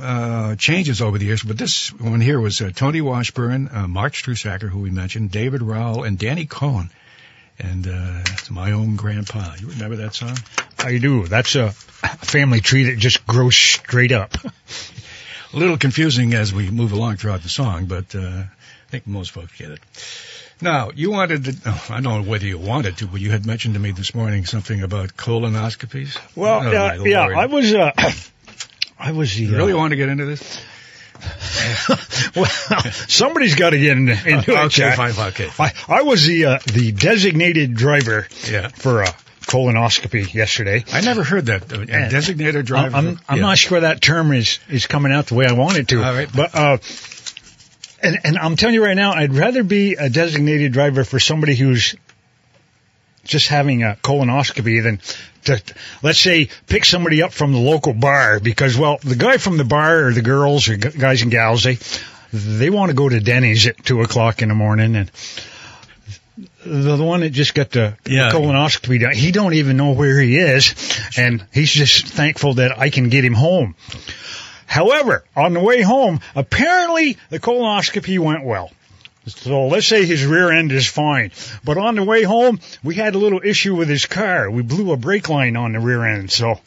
[0.01, 1.43] uh, changes over the years.
[1.43, 5.63] But this one here was uh, Tony Washburn, uh, Mark Strusacker, who we mentioned, David
[5.63, 6.91] Rowell, and Danny Cohen.
[7.59, 9.55] And uh, it's my own grandpa.
[9.59, 10.37] You remember that song?
[10.79, 11.27] I do.
[11.27, 14.35] That's a family tree that just grows straight up.
[15.55, 18.47] A little confusing as we move along throughout the song, but uh, I
[18.91, 19.81] think most folks get it.
[20.61, 23.47] Now, you wanted to, oh, I don't know whether you wanted to, but you had
[23.47, 26.19] mentioned to me this morning something about colonoscopies.
[26.37, 27.35] Well, Oh, uh, yeah, Lord.
[27.37, 27.93] I was, uh,
[28.99, 30.61] I was the, You really uh, want to get into this?
[32.37, 32.47] well,
[33.09, 34.59] somebody's got to get into, into it.
[34.67, 35.49] Okay, fine, okay.
[35.59, 38.69] I, I was the uh, the designated driver Yeah.
[38.69, 39.07] for a
[39.43, 40.85] colonoscopy yesterday.
[40.93, 41.73] I never heard that.
[41.73, 42.95] A And designated driver.
[42.97, 43.43] I'm, I'm Yeah.
[43.43, 46.03] not sure that term is is coming out the way I want it to.
[46.05, 46.29] All right.
[46.33, 46.79] But uh,
[48.03, 51.57] and and I'm telling you right now, I'd rather be a designated driver for somebody
[51.57, 51.97] who's
[53.29, 55.01] just having a colonoscopy than
[55.45, 55.63] to
[56.03, 59.65] let's say pick somebody up from the local bar because well the guy from the
[59.65, 61.79] bar or the girls or guys and gals they
[62.33, 65.11] they want to go to Denny's at two o'clock in the morning and
[66.65, 68.31] the, the one that just got the Yeah.
[68.31, 70.75] colonoscopy done, he don't even know where he is
[71.17, 73.75] and he's just thankful that I can get him home.
[74.67, 78.71] However, on the way home, apparently the colonoscopy went well.
[79.29, 81.33] So let's say his rear end is fine.
[81.65, 84.51] But on the way home, we had a little issue with his car.
[84.51, 86.31] We blew a brake line on the rear end.
[86.31, 86.61] So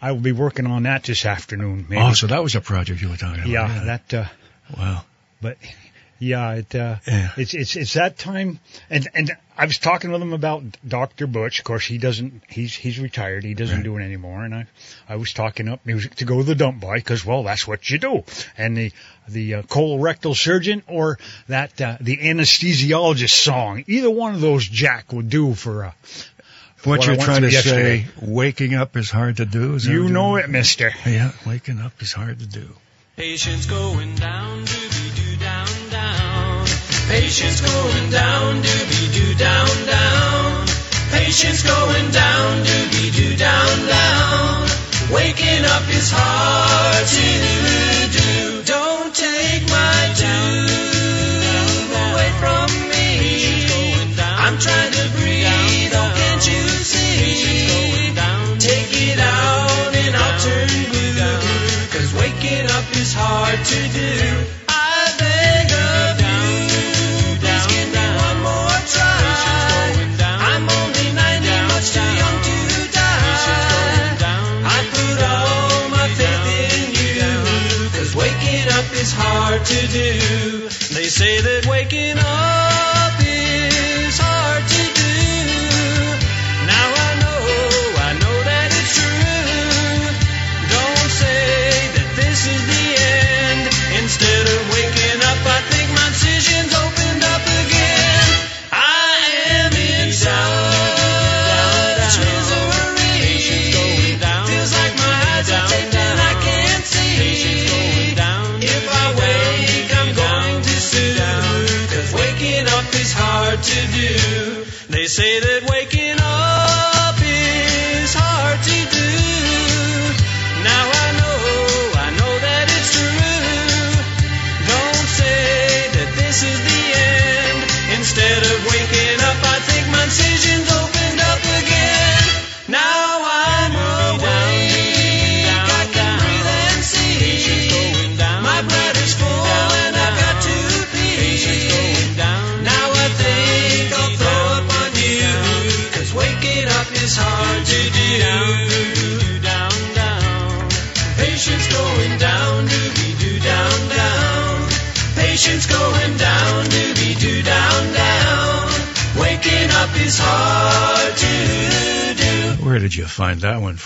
[0.00, 1.86] I will be working on that this afternoon.
[1.88, 2.00] Maybe.
[2.02, 3.48] Oh, so that was a project you were talking about.
[3.48, 4.24] yeah, that, uh,
[4.76, 5.04] Wow.
[5.40, 5.56] but
[6.18, 7.30] yeah, it, uh, Yeah.
[7.36, 8.58] it's, it's, it's that time.
[8.90, 11.26] And, and I was talking with him about Dr.
[11.26, 11.58] Butch.
[11.60, 13.44] Of course, he doesn't, he's, he's retired.
[13.44, 13.84] He doesn't Right.
[13.84, 14.44] do it anymore.
[14.44, 14.66] And I,
[15.08, 17.88] I was talking up music to go to the dump by because, well, that's what
[17.90, 18.24] you do.
[18.58, 18.92] And the,
[19.28, 25.12] the uh, colorectal surgeon or that, uh, the anesthesiologist song, either one of those Jack
[25.12, 25.92] would do for, uh,
[26.84, 28.02] What, What you're trying to through yesterday.
[28.04, 29.74] say, waking up is hard to do.
[29.74, 30.92] Is you know you're- it, mister.
[31.04, 32.68] Yeah, waking up is hard to do.
[33.16, 35.05] Patients going down, doobie doo down, down.
[37.08, 40.66] Patients going down, doobie doo down, down.
[41.12, 44.66] Patients going down, doobie doo down, down.
[45.14, 47.28] Waking up is hard to
[48.10, 48.62] do.
[48.64, 50.66] Don't take my tune
[52.10, 54.10] away from me.
[54.18, 58.10] I'm trying to breathe, oh can't you see?
[58.58, 61.38] Take it out and I'll turn blue.
[61.94, 64.55] Cause waking up is hard to do.
[79.66, 80.68] To do.
[80.94, 82.75] They say that waking up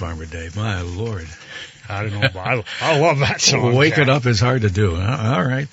[0.00, 0.56] Farmer Dave?
[0.56, 1.28] My lord.
[1.86, 2.30] I don't know.
[2.40, 3.74] I, I love that song.
[3.76, 4.96] Waking up is hard to do.
[4.96, 5.68] All right.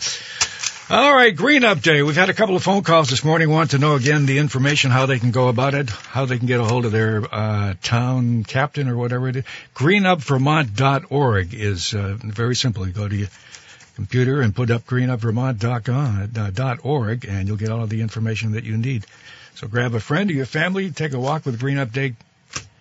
[0.89, 2.01] All right, Green Up Day.
[2.01, 3.49] We've had a couple of phone calls this morning.
[3.49, 6.45] Want to know again the information, how they can go about it, how they can
[6.45, 9.45] get a hold of their uh, town captain or whatever it is.
[9.73, 12.85] Greenupvermont.org is uh, very simple.
[12.85, 13.29] You go to your
[13.95, 19.05] computer and put up greenupvermont.org, and you'll get all of the information that you need.
[19.55, 22.15] So grab a friend or your family, take a walk with Green Up Day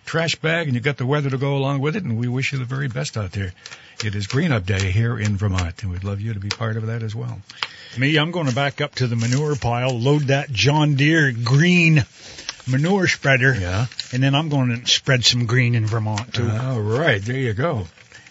[0.07, 2.03] trash bag and you got the weather to go along with it.
[2.03, 3.53] And we wish you the very best out there.
[4.03, 6.77] It is Green Up Day here in Vermont, and we'd love you to be part
[6.77, 7.39] of that as well.
[7.97, 12.03] Me, I'm going to back up to the manure pile, load that John Deere green
[12.67, 13.87] manure spreader, Yeah.
[14.13, 16.47] and then I'm going to spread some green in Vermont too.
[16.49, 17.87] All right, there you go.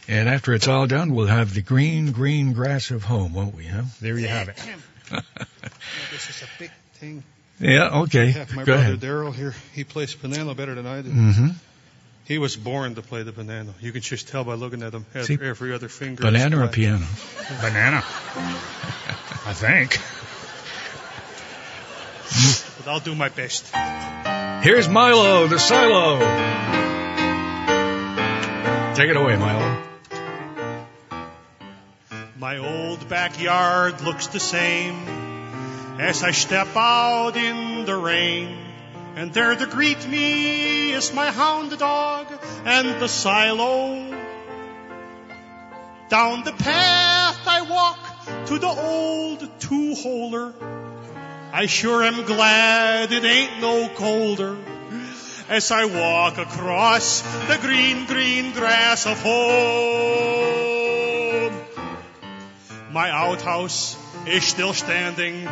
[0.09, 3.65] And after it's all done, we'll have the green, green grass of home, won't we?
[3.67, 3.83] Huh?
[4.01, 4.57] There you have it.
[6.13, 7.25] This is a big thing.
[7.59, 8.01] Yeah.
[8.03, 8.31] Okay.
[8.31, 8.97] Yeah, my Go brother.
[8.97, 11.11] Daryl here, he plays piano better than I do.
[11.11, 11.49] Mm-hmm.
[12.27, 13.73] He was born to play the banana.
[13.81, 15.07] You can just tell by looking at him.
[15.23, 16.23] See, Every, every other finger.
[16.23, 16.73] Banana or black.
[16.73, 17.07] piano?
[17.61, 17.97] Banana.
[19.47, 19.99] I think.
[22.79, 23.73] But I'll do my best.
[24.65, 26.19] Here's Milo, the silo.
[28.97, 29.83] Take it away, Milo.
[32.39, 34.97] My old backyard looks the same
[35.99, 38.57] as I step out in the rain.
[39.17, 42.27] And there to greet me is my hound dog
[42.65, 44.15] and the silo.
[46.09, 50.53] Down the path I walk to the old two-holer.
[51.53, 54.57] I sure am glad it ain't no colder
[55.49, 59.37] as I walk across the green, green grass of home.
[62.93, 63.97] My outhouse
[64.27, 65.49] is still standing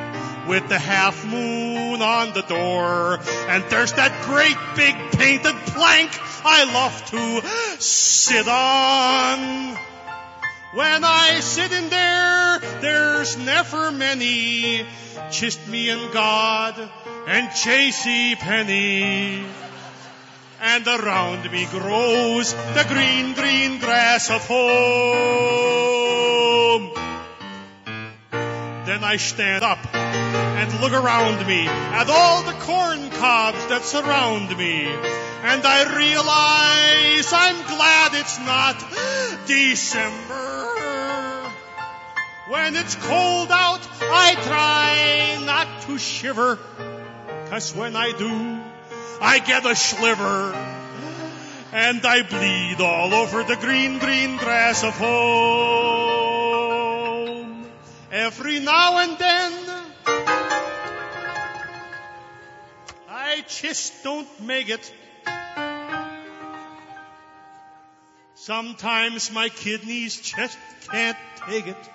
[0.48, 3.20] with the half moon on the door.
[3.48, 6.10] And there's that great big painted plank
[6.44, 7.42] I love to
[7.80, 9.76] sit on.
[10.74, 14.84] When I sit in there, there's never many,
[15.30, 16.76] just me and God
[17.28, 19.46] and Chasey Penny.
[20.60, 25.74] And around me grows the green, green grass of home.
[28.94, 34.56] Then I stand up and look around me at all the corn cobs that surround
[34.56, 34.86] me.
[34.86, 38.78] And I realize I'm glad it's not
[39.48, 40.70] December.
[42.46, 46.60] When it's cold out, I try not to shiver.
[47.50, 48.60] Cause when I do,
[49.20, 50.54] I get a sliver.
[51.72, 56.03] And I bleed all over the green, green grass of home.
[58.14, 59.52] Every now and then,
[63.08, 64.92] I just don't make it.
[68.36, 70.56] Sometimes my kidneys just
[70.92, 71.90] can't take it.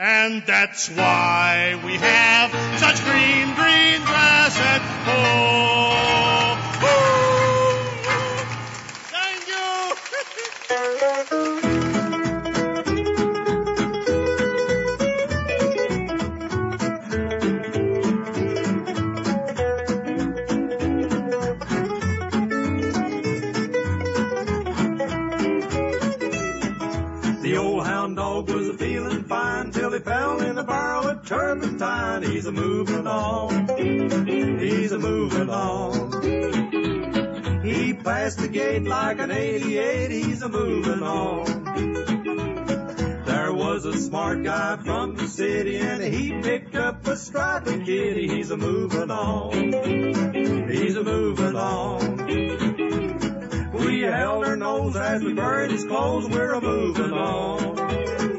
[0.00, 6.58] And that's why we have such green, green grass at home.
[9.14, 9.46] Thank
[11.62, 11.62] you.
[30.08, 32.22] fell in a barrel of turpentine.
[32.22, 33.68] He's a moving on.
[34.58, 36.22] He's a moving on.
[37.62, 40.10] He passed the gate like an 88.
[40.10, 41.44] He's a moving on.
[43.26, 48.28] There was a smart guy from the city and he picked up a striped kitty.
[48.28, 49.52] He's a moving on.
[50.70, 52.16] He's a moving on.
[53.74, 56.30] We held our nose as we buried his clothes.
[56.30, 58.37] We're a moving on.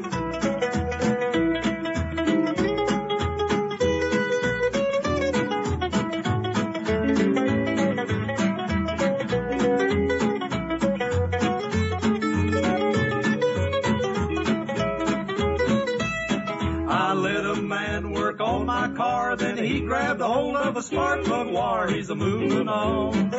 [20.40, 21.88] Of a spark plug wire.
[21.88, 23.32] He's a moving on.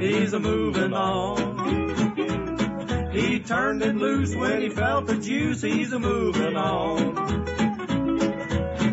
[0.00, 1.56] He's a moving on.
[3.12, 5.62] He turned it loose when he felt the juice.
[5.62, 7.14] He's a moving on.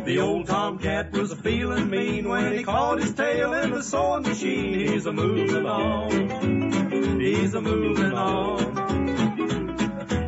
[0.06, 4.24] The old tomcat was a feeling mean when he caught his tail in the sewing
[4.24, 4.80] machine.
[4.80, 7.20] He's a moving on.
[7.20, 8.74] He's a moving on.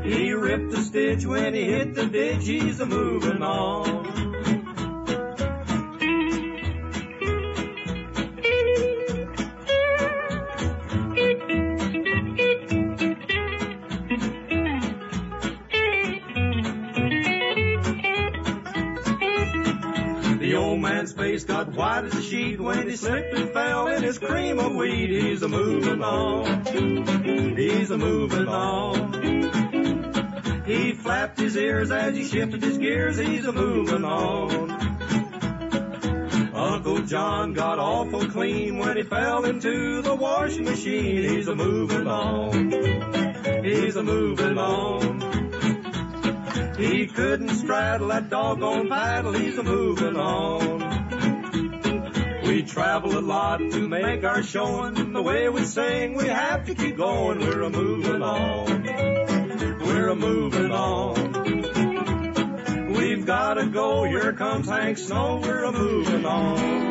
[0.04, 2.46] He ripped the stitch when he hit the ditch.
[2.46, 4.25] He's a moving on.
[22.04, 25.10] As a sheet when he slipped and fell in his cream of wheat.
[25.10, 27.56] He's a moving on.
[27.56, 29.14] He's a moving on.
[30.66, 33.18] He flapped his ears as he shifted his gears.
[33.18, 34.72] He's a moving on.
[36.54, 41.24] Uncle John got awful clean when he fell into the washing machine.
[41.24, 42.72] He's a moving on.
[43.64, 45.16] He's a moving on.
[46.78, 49.32] He couldn't straddle that doggone paddle.
[49.32, 50.95] He's a moving on.
[52.46, 55.14] We travel a lot to make our showing.
[55.14, 57.40] The way we sing, we have to keep going.
[57.40, 58.84] We're a moving on.
[59.82, 61.34] We're a moving on.
[62.94, 64.04] We've gotta go.
[64.04, 65.42] Here comes Hank Snow.
[65.42, 66.86] We're a moving on.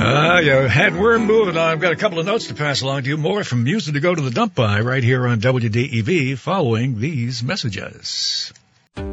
[0.00, 1.72] Ah, you had we're moving on.
[1.72, 3.16] I've got a couple of notes to pass along to you.
[3.16, 7.42] More from music to go to the dump by right here on WDEV following these
[7.42, 8.52] messages.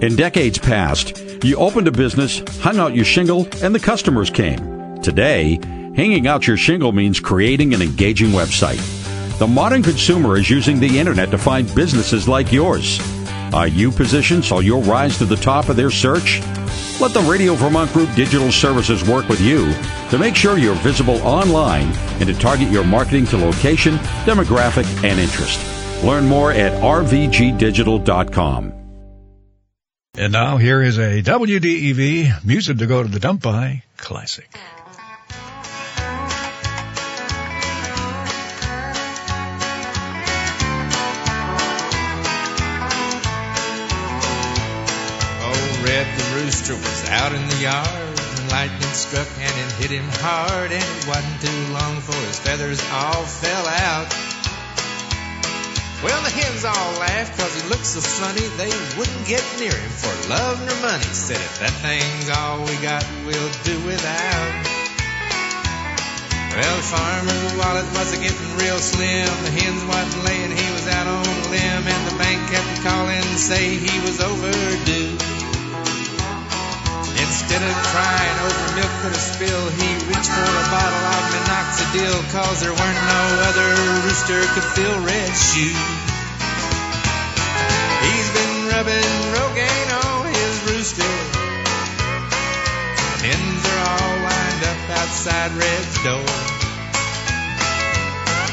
[0.01, 4.99] In decades past, you opened a business, hung out your shingle, and the customers came.
[5.01, 5.59] Today,
[5.95, 8.79] hanging out your shingle means creating an engaging website.
[9.39, 12.99] The modern consumer is using the internet to find businesses like yours.
[13.53, 16.41] Are you positioned so you'll rise to the top of their search?
[17.01, 19.73] Let the Radio Vermont Group Digital Services work with you
[20.09, 25.19] to make sure you're visible online and to target your marketing to location, demographic, and
[25.19, 25.59] interest.
[26.03, 28.73] Learn more at rvgdigital.com.
[30.17, 34.57] And now here is a WDEV music to go to the dump by classic.
[45.85, 50.09] Red the rooster was out in the yard, and lightning struck and it hit him
[50.17, 54.09] hard, and it wasn't too long before his feathers all fell out.
[56.01, 59.93] Well, the hens all laughed 'cause he looked so funny, they wouldn't get near him
[60.01, 61.05] for love nor money.
[61.13, 64.53] Said, if that thing's all we got, we'll do without.
[66.57, 69.29] Well, Farmer Wallet was a getting real slim.
[69.43, 73.21] The hens wasn't laying, he was out on a limb, and the bank kept calling
[73.21, 75.34] and say he was overdue.
[77.25, 82.17] Instead of crying over milk for the spill, he reached for a bottle of minoxidil,
[82.29, 83.71] cause there weren't no other
[84.05, 85.73] rooster could fill Red's shoe.
[88.05, 91.13] He's been rubbing Rogaine on his rooster.
[93.25, 96.29] Hens are all lined up outside Red's door.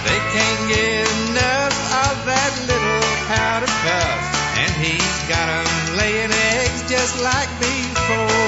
[0.09, 1.77] They can't get enough
[2.09, 4.20] of that little powder puff,
[4.64, 8.41] and he's got 'em laying eggs just like before.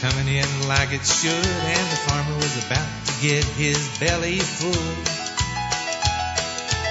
[0.00, 4.86] Coming in like it should, and the farmer was about to get his belly full.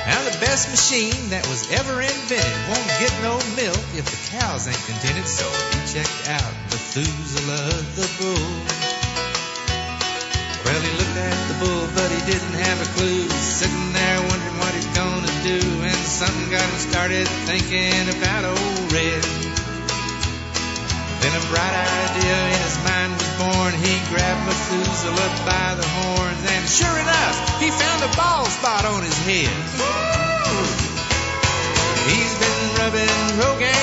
[0.03, 4.67] Now the best machine that was ever invented won't get no milk if the cows
[4.67, 8.51] ain't contented, so he checked out Methuselah the bull.
[10.67, 13.23] Well, he looked at the bull, but he didn't have a clue.
[13.39, 18.91] Sitting there wondering what he's gonna do, and something got him started thinking about old
[18.91, 19.16] Red.
[21.27, 21.75] Then a bright
[22.07, 23.73] idea in his mind was born.
[23.83, 29.03] He grabbed Methuselah by the horns, and sure enough, he found a bald spot on
[29.03, 29.51] his head.
[32.07, 33.11] He's been rubbing
[33.43, 33.76] Rogaine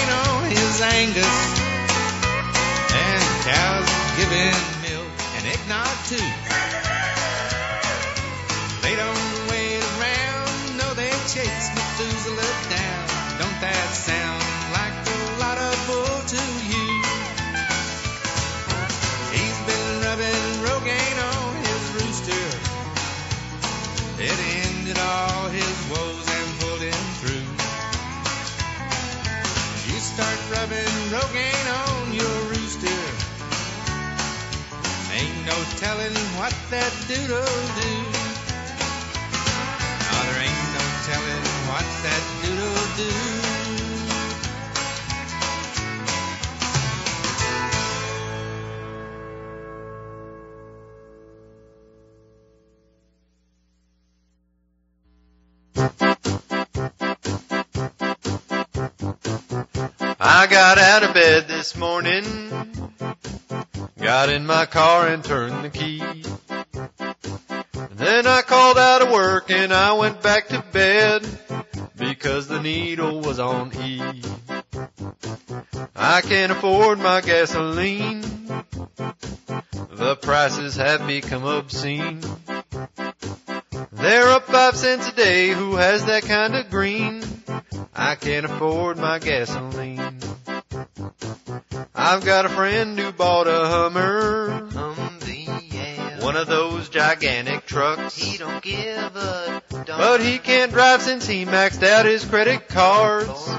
[36.44, 37.40] what that dude'll
[37.80, 37.92] do.
[40.04, 43.12] No, there ain't no telling what that dude'll do.
[60.20, 62.24] I got out of bed this morning,
[63.98, 66.23] got in my car and turned the key.
[68.04, 71.26] Then I called out of work and I went back to bed
[71.96, 74.02] because the needle was on E.
[75.96, 78.20] I can't afford my gasoline.
[79.88, 82.20] The prices have become obscene.
[83.92, 85.48] They're up five cents a day.
[85.48, 87.24] Who has that kind of green?
[87.94, 90.18] I can't afford my gasoline.
[91.94, 95.03] I've got a friend who bought a Hummer.
[96.24, 98.16] One of those gigantic trucks.
[98.16, 99.62] He don't give a.
[99.86, 103.50] But he can't drive since he maxed out his credit cards.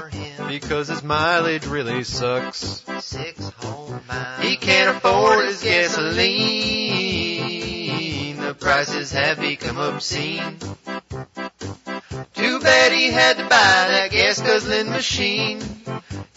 [0.48, 2.84] Because his mileage really sucks.
[3.00, 4.42] six whole miles.
[4.42, 6.16] He can't afford his gasoline.
[8.40, 10.58] The prices have become obscene.
[12.34, 15.60] Too bad he had to buy that gas guzzling machine.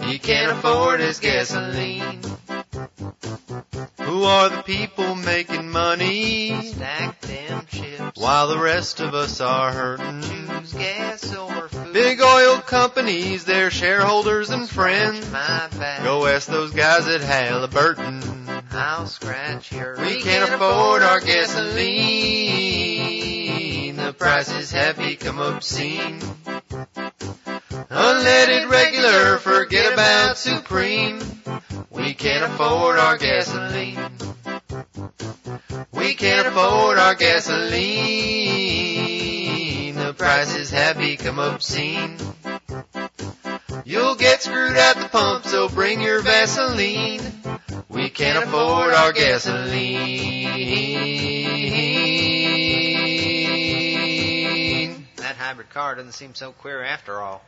[0.04, 2.22] He can't afford his gasoline.
[4.20, 8.20] Who are the people making money Stack them chips.
[8.20, 10.24] while the rest of us are hurting?
[10.24, 11.94] Choose gas or food.
[11.94, 15.26] Big oil companies, their shareholders and friends.
[16.04, 18.22] Go ask those guys at Halliburton.
[18.74, 19.96] I'll scratch your.
[19.98, 21.86] We can't afford our gasoline.
[23.96, 26.20] The prices have become obscene.
[27.88, 31.22] Unleaded regular, forget about supreme.
[31.90, 33.98] We can't afford our gasoline.
[35.94, 37.70] We can't afford our gasoline.
[39.96, 42.18] The prices have become obscene.
[43.86, 47.22] You'll get screwed at the pump, so bring your Vaseline.
[47.88, 50.50] We can't afford our gasoline.
[55.16, 57.42] That hybrid car doesn't seem so queer after all.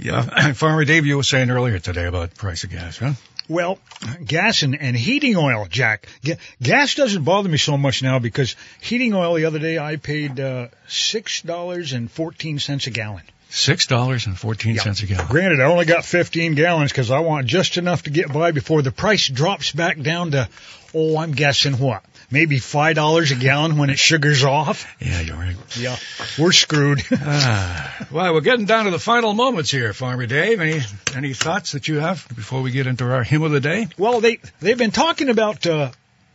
[0.00, 3.12] Yeah, Farmer Dave, you were saying earlier today about the price of gas, huh?
[3.48, 3.78] Well,
[4.24, 6.06] gas and, and heating oil, Jack.
[6.24, 9.96] Ga- gas doesn't bother me so much now because heating oil the other day I
[9.96, 13.22] paid uh, six dollars and fourteen cents a gallon.
[13.50, 15.26] Six dollars and fourteen cents a gallon.
[15.26, 18.82] Granted, I only got fifteen gallons because I want just enough to get by before
[18.82, 20.48] the price drops back down to,
[20.94, 24.86] oh, I'm guessing what, maybe five dollars a gallon when it sugars off.
[25.00, 25.56] Yeah, you're right.
[25.78, 25.96] Yeah,
[26.38, 27.02] we're screwed.
[27.12, 30.60] Ah, well, we're getting down to the final moments here, Farmer Dave.
[30.60, 30.80] Any
[31.14, 33.88] any thoughts that you have before we get into our hymn of the day?
[33.98, 35.90] Well, they they've been talking about uh,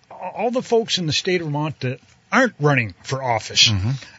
[0.09, 1.99] all the folks in the state of Vermont that
[2.31, 3.71] aren't running for office,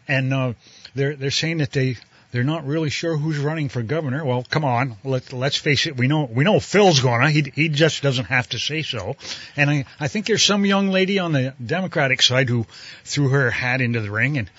[0.08, 0.52] and uh,
[0.94, 1.96] they're they're saying that they
[2.36, 4.22] they're not really sure who's running for governor.
[4.22, 5.96] Well, come on, let let's face it.
[5.96, 7.30] We know we know Phil's gonna.
[7.30, 9.16] He he just doesn't have to say so.
[9.56, 12.66] And I I think there's some young lady on the Democratic side who
[13.04, 14.36] threw her hat into the ring.
[14.36, 14.50] And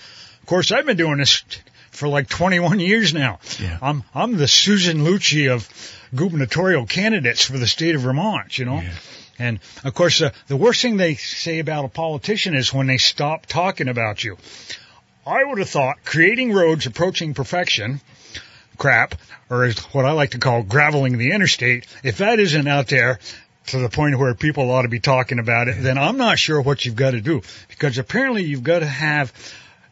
[0.42, 1.44] of course, I've been doing this
[1.92, 3.38] for like 21 years now.
[3.60, 3.78] Yeah.
[3.80, 5.68] I'm I'm the Susan Lucci of
[6.12, 8.58] gubernatorial candidates for the state of Vermont.
[8.58, 8.80] You know.
[8.80, 8.92] Yeah.
[9.38, 12.98] And of course, uh, the worst thing they say about a politician is when they
[12.98, 14.36] stop talking about you.
[15.28, 18.00] I would have thought creating roads approaching perfection,
[18.78, 19.14] crap,
[19.50, 23.18] or what I like to call graveling the interstate, if that isn't out there
[23.66, 26.62] to the point where people ought to be talking about it, then I'm not sure
[26.62, 27.42] what you've got to do.
[27.68, 29.30] Because apparently you've got to have,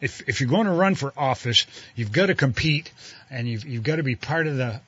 [0.01, 2.91] if, if you're going to run for office, you've got to compete
[3.29, 4.81] and you've, you've got to be part of the,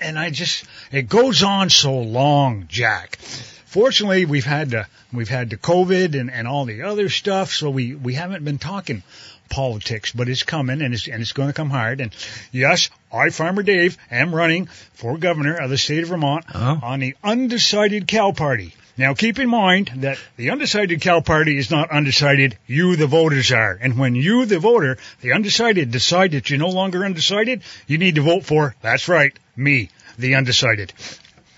[0.00, 3.16] and I just, it goes on so long, Jack.
[3.16, 7.70] Fortunately, we've had the, we've had the COVID and, and all the other stuff, so
[7.70, 9.02] we, we haven't been talking
[9.48, 12.00] politics, but it's coming and it's, and it's going to come hard.
[12.00, 12.14] And
[12.52, 16.80] yes, I, Farmer Dave, am running for governor of the state of Vermont uh-huh.
[16.82, 18.74] on the undecided Cal Party.
[18.96, 23.50] Now keep in mind that the undecided Cal Party is not undecided, you the voters
[23.50, 23.76] are.
[23.80, 28.14] And when you the voter, the undecided decide that you're no longer undecided, you need
[28.16, 30.92] to vote for, that's right, me, the undecided.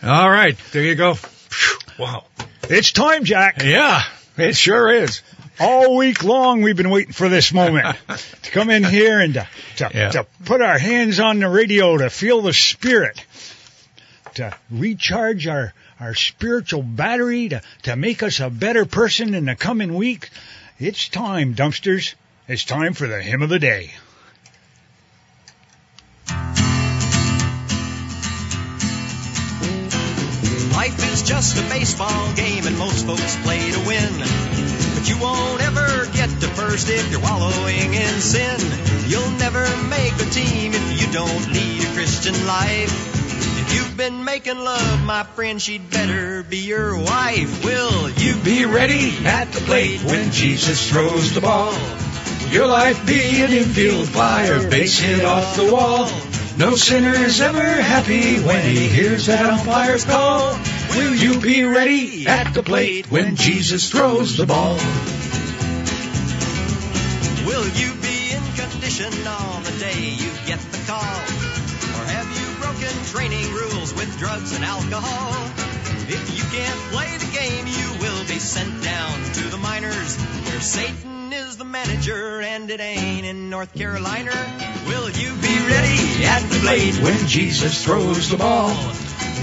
[0.03, 1.17] All right, there you go.
[1.99, 2.25] Wow.
[2.69, 3.63] It's time, Jack.
[3.63, 4.03] Yeah,
[4.37, 5.23] it sure is.
[5.59, 7.97] All week long we've been waiting for this moment
[8.43, 10.11] to come in here and to, to, Yeah.
[10.11, 13.25] to put our hands on the radio to feel the spirit,
[14.35, 19.57] to recharge our, our spiritual battery, to, to make us a better person in the
[19.57, 20.29] coming week.
[20.79, 22.15] It's time, dumpsters.
[22.49, 23.93] It's time for the hymn of the day.
[30.73, 34.66] Life is just a baseball game and most folks play to win.
[35.07, 38.59] You won't ever get to first if you're wallowing in sin.
[39.09, 42.91] You'll never make the team if you don't lead a Christian life.
[43.61, 47.65] If you've been making love, my friend, she'd better be your wife.
[47.65, 51.73] Will you Be ready at the plate when Jesus throws the ball.
[52.51, 56.11] Your life be an infield flyer, base hit off the wall.
[56.59, 60.59] No sinner is ever happy when he hears that umpire's call.
[60.91, 64.77] Will you be ready at the plate when Jesus throws the ball?
[67.47, 71.17] Will you be in condition on the day you get the call?
[71.97, 75.33] Or have you broken training rules with drugs and alcohol?
[76.09, 80.61] If you can't play the game, you will be sent down to the minors where
[80.61, 84.33] Satan is the manager and it ain't in North Carolina.
[84.87, 88.71] Will you be ready at the plate when Jesus throws the ball?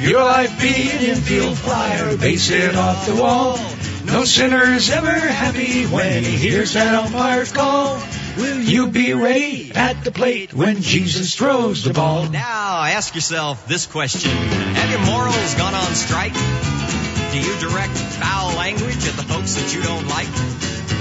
[0.03, 3.57] Your life be an infield flyer, base hit off the wall.
[4.03, 8.03] No sinner's ever happy when he hears that umpire's call.
[8.35, 12.27] Will you be ready at the plate when Jesus throws the ball?
[12.27, 14.31] Now ask yourself this question.
[14.31, 16.33] Have your morals gone on strike?
[16.33, 20.27] Do you direct foul language at the folks that you don't like?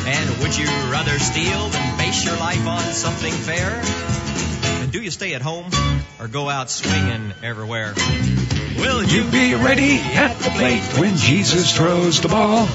[0.07, 3.83] And would you rather steal than base your life on something fair?
[4.93, 5.71] Do you stay at home
[6.21, 7.95] or go out swinging everywhere?
[8.77, 12.69] Will you be ready at the plate when Jesus throws the ball?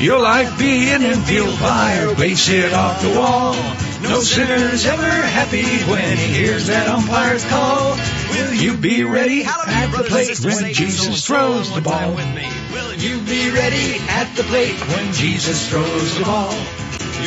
[0.00, 3.54] Your life be an infield fire, base it off the wall.
[4.02, 7.96] No sinner's ever happy when he hears that umpire's call.
[8.32, 12.12] Will you be ready at the plate when Jesus throws the ball?
[12.12, 16.52] Will you be ready at the plate when Jesus throws the ball?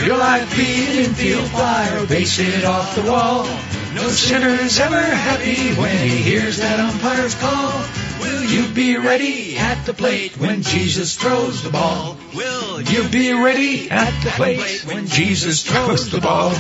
[0.04, 3.48] Your life be an infield fire, base it off the wall.
[3.96, 7.72] No sinner's ever happy when he hears that umpire's call.
[8.20, 12.18] Will you be ready at the plate when Jesus throws the ball?
[12.36, 16.52] Will you be ready at the plate when Jesus throws the ball?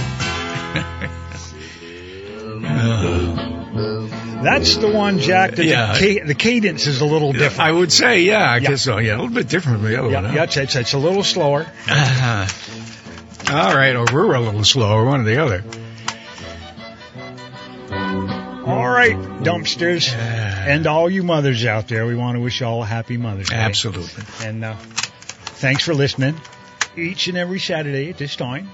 [4.43, 5.55] That's the one, Jack.
[5.55, 5.93] That Yeah.
[5.93, 7.59] the, ca- the cadence is a little different.
[7.59, 8.97] I would say, yeah, I guess so.
[8.97, 10.33] Yeah, a little bit different from the other Yeah, one.
[10.33, 11.65] yeah, it's, it's, it's a little slower.
[11.87, 12.47] huh?
[13.53, 15.63] All right, or we're a little slower, one or the other.
[18.65, 22.81] All right, dumpsters, and all you mothers out there, we want to wish you all
[22.81, 23.55] a happy Mother's Day.
[23.55, 24.23] Absolutely.
[24.43, 26.35] And uh, thanks for listening
[26.97, 28.69] each and every Saturday at this time.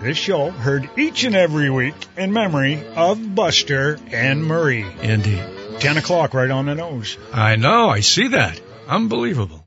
[0.00, 4.86] This show heard each and every week in memory of Buster and Marie.
[5.00, 5.42] Indeed.
[5.78, 7.16] 10 o'clock right on the nose.
[7.32, 8.60] I know, I see that.
[8.88, 9.63] Unbelievable.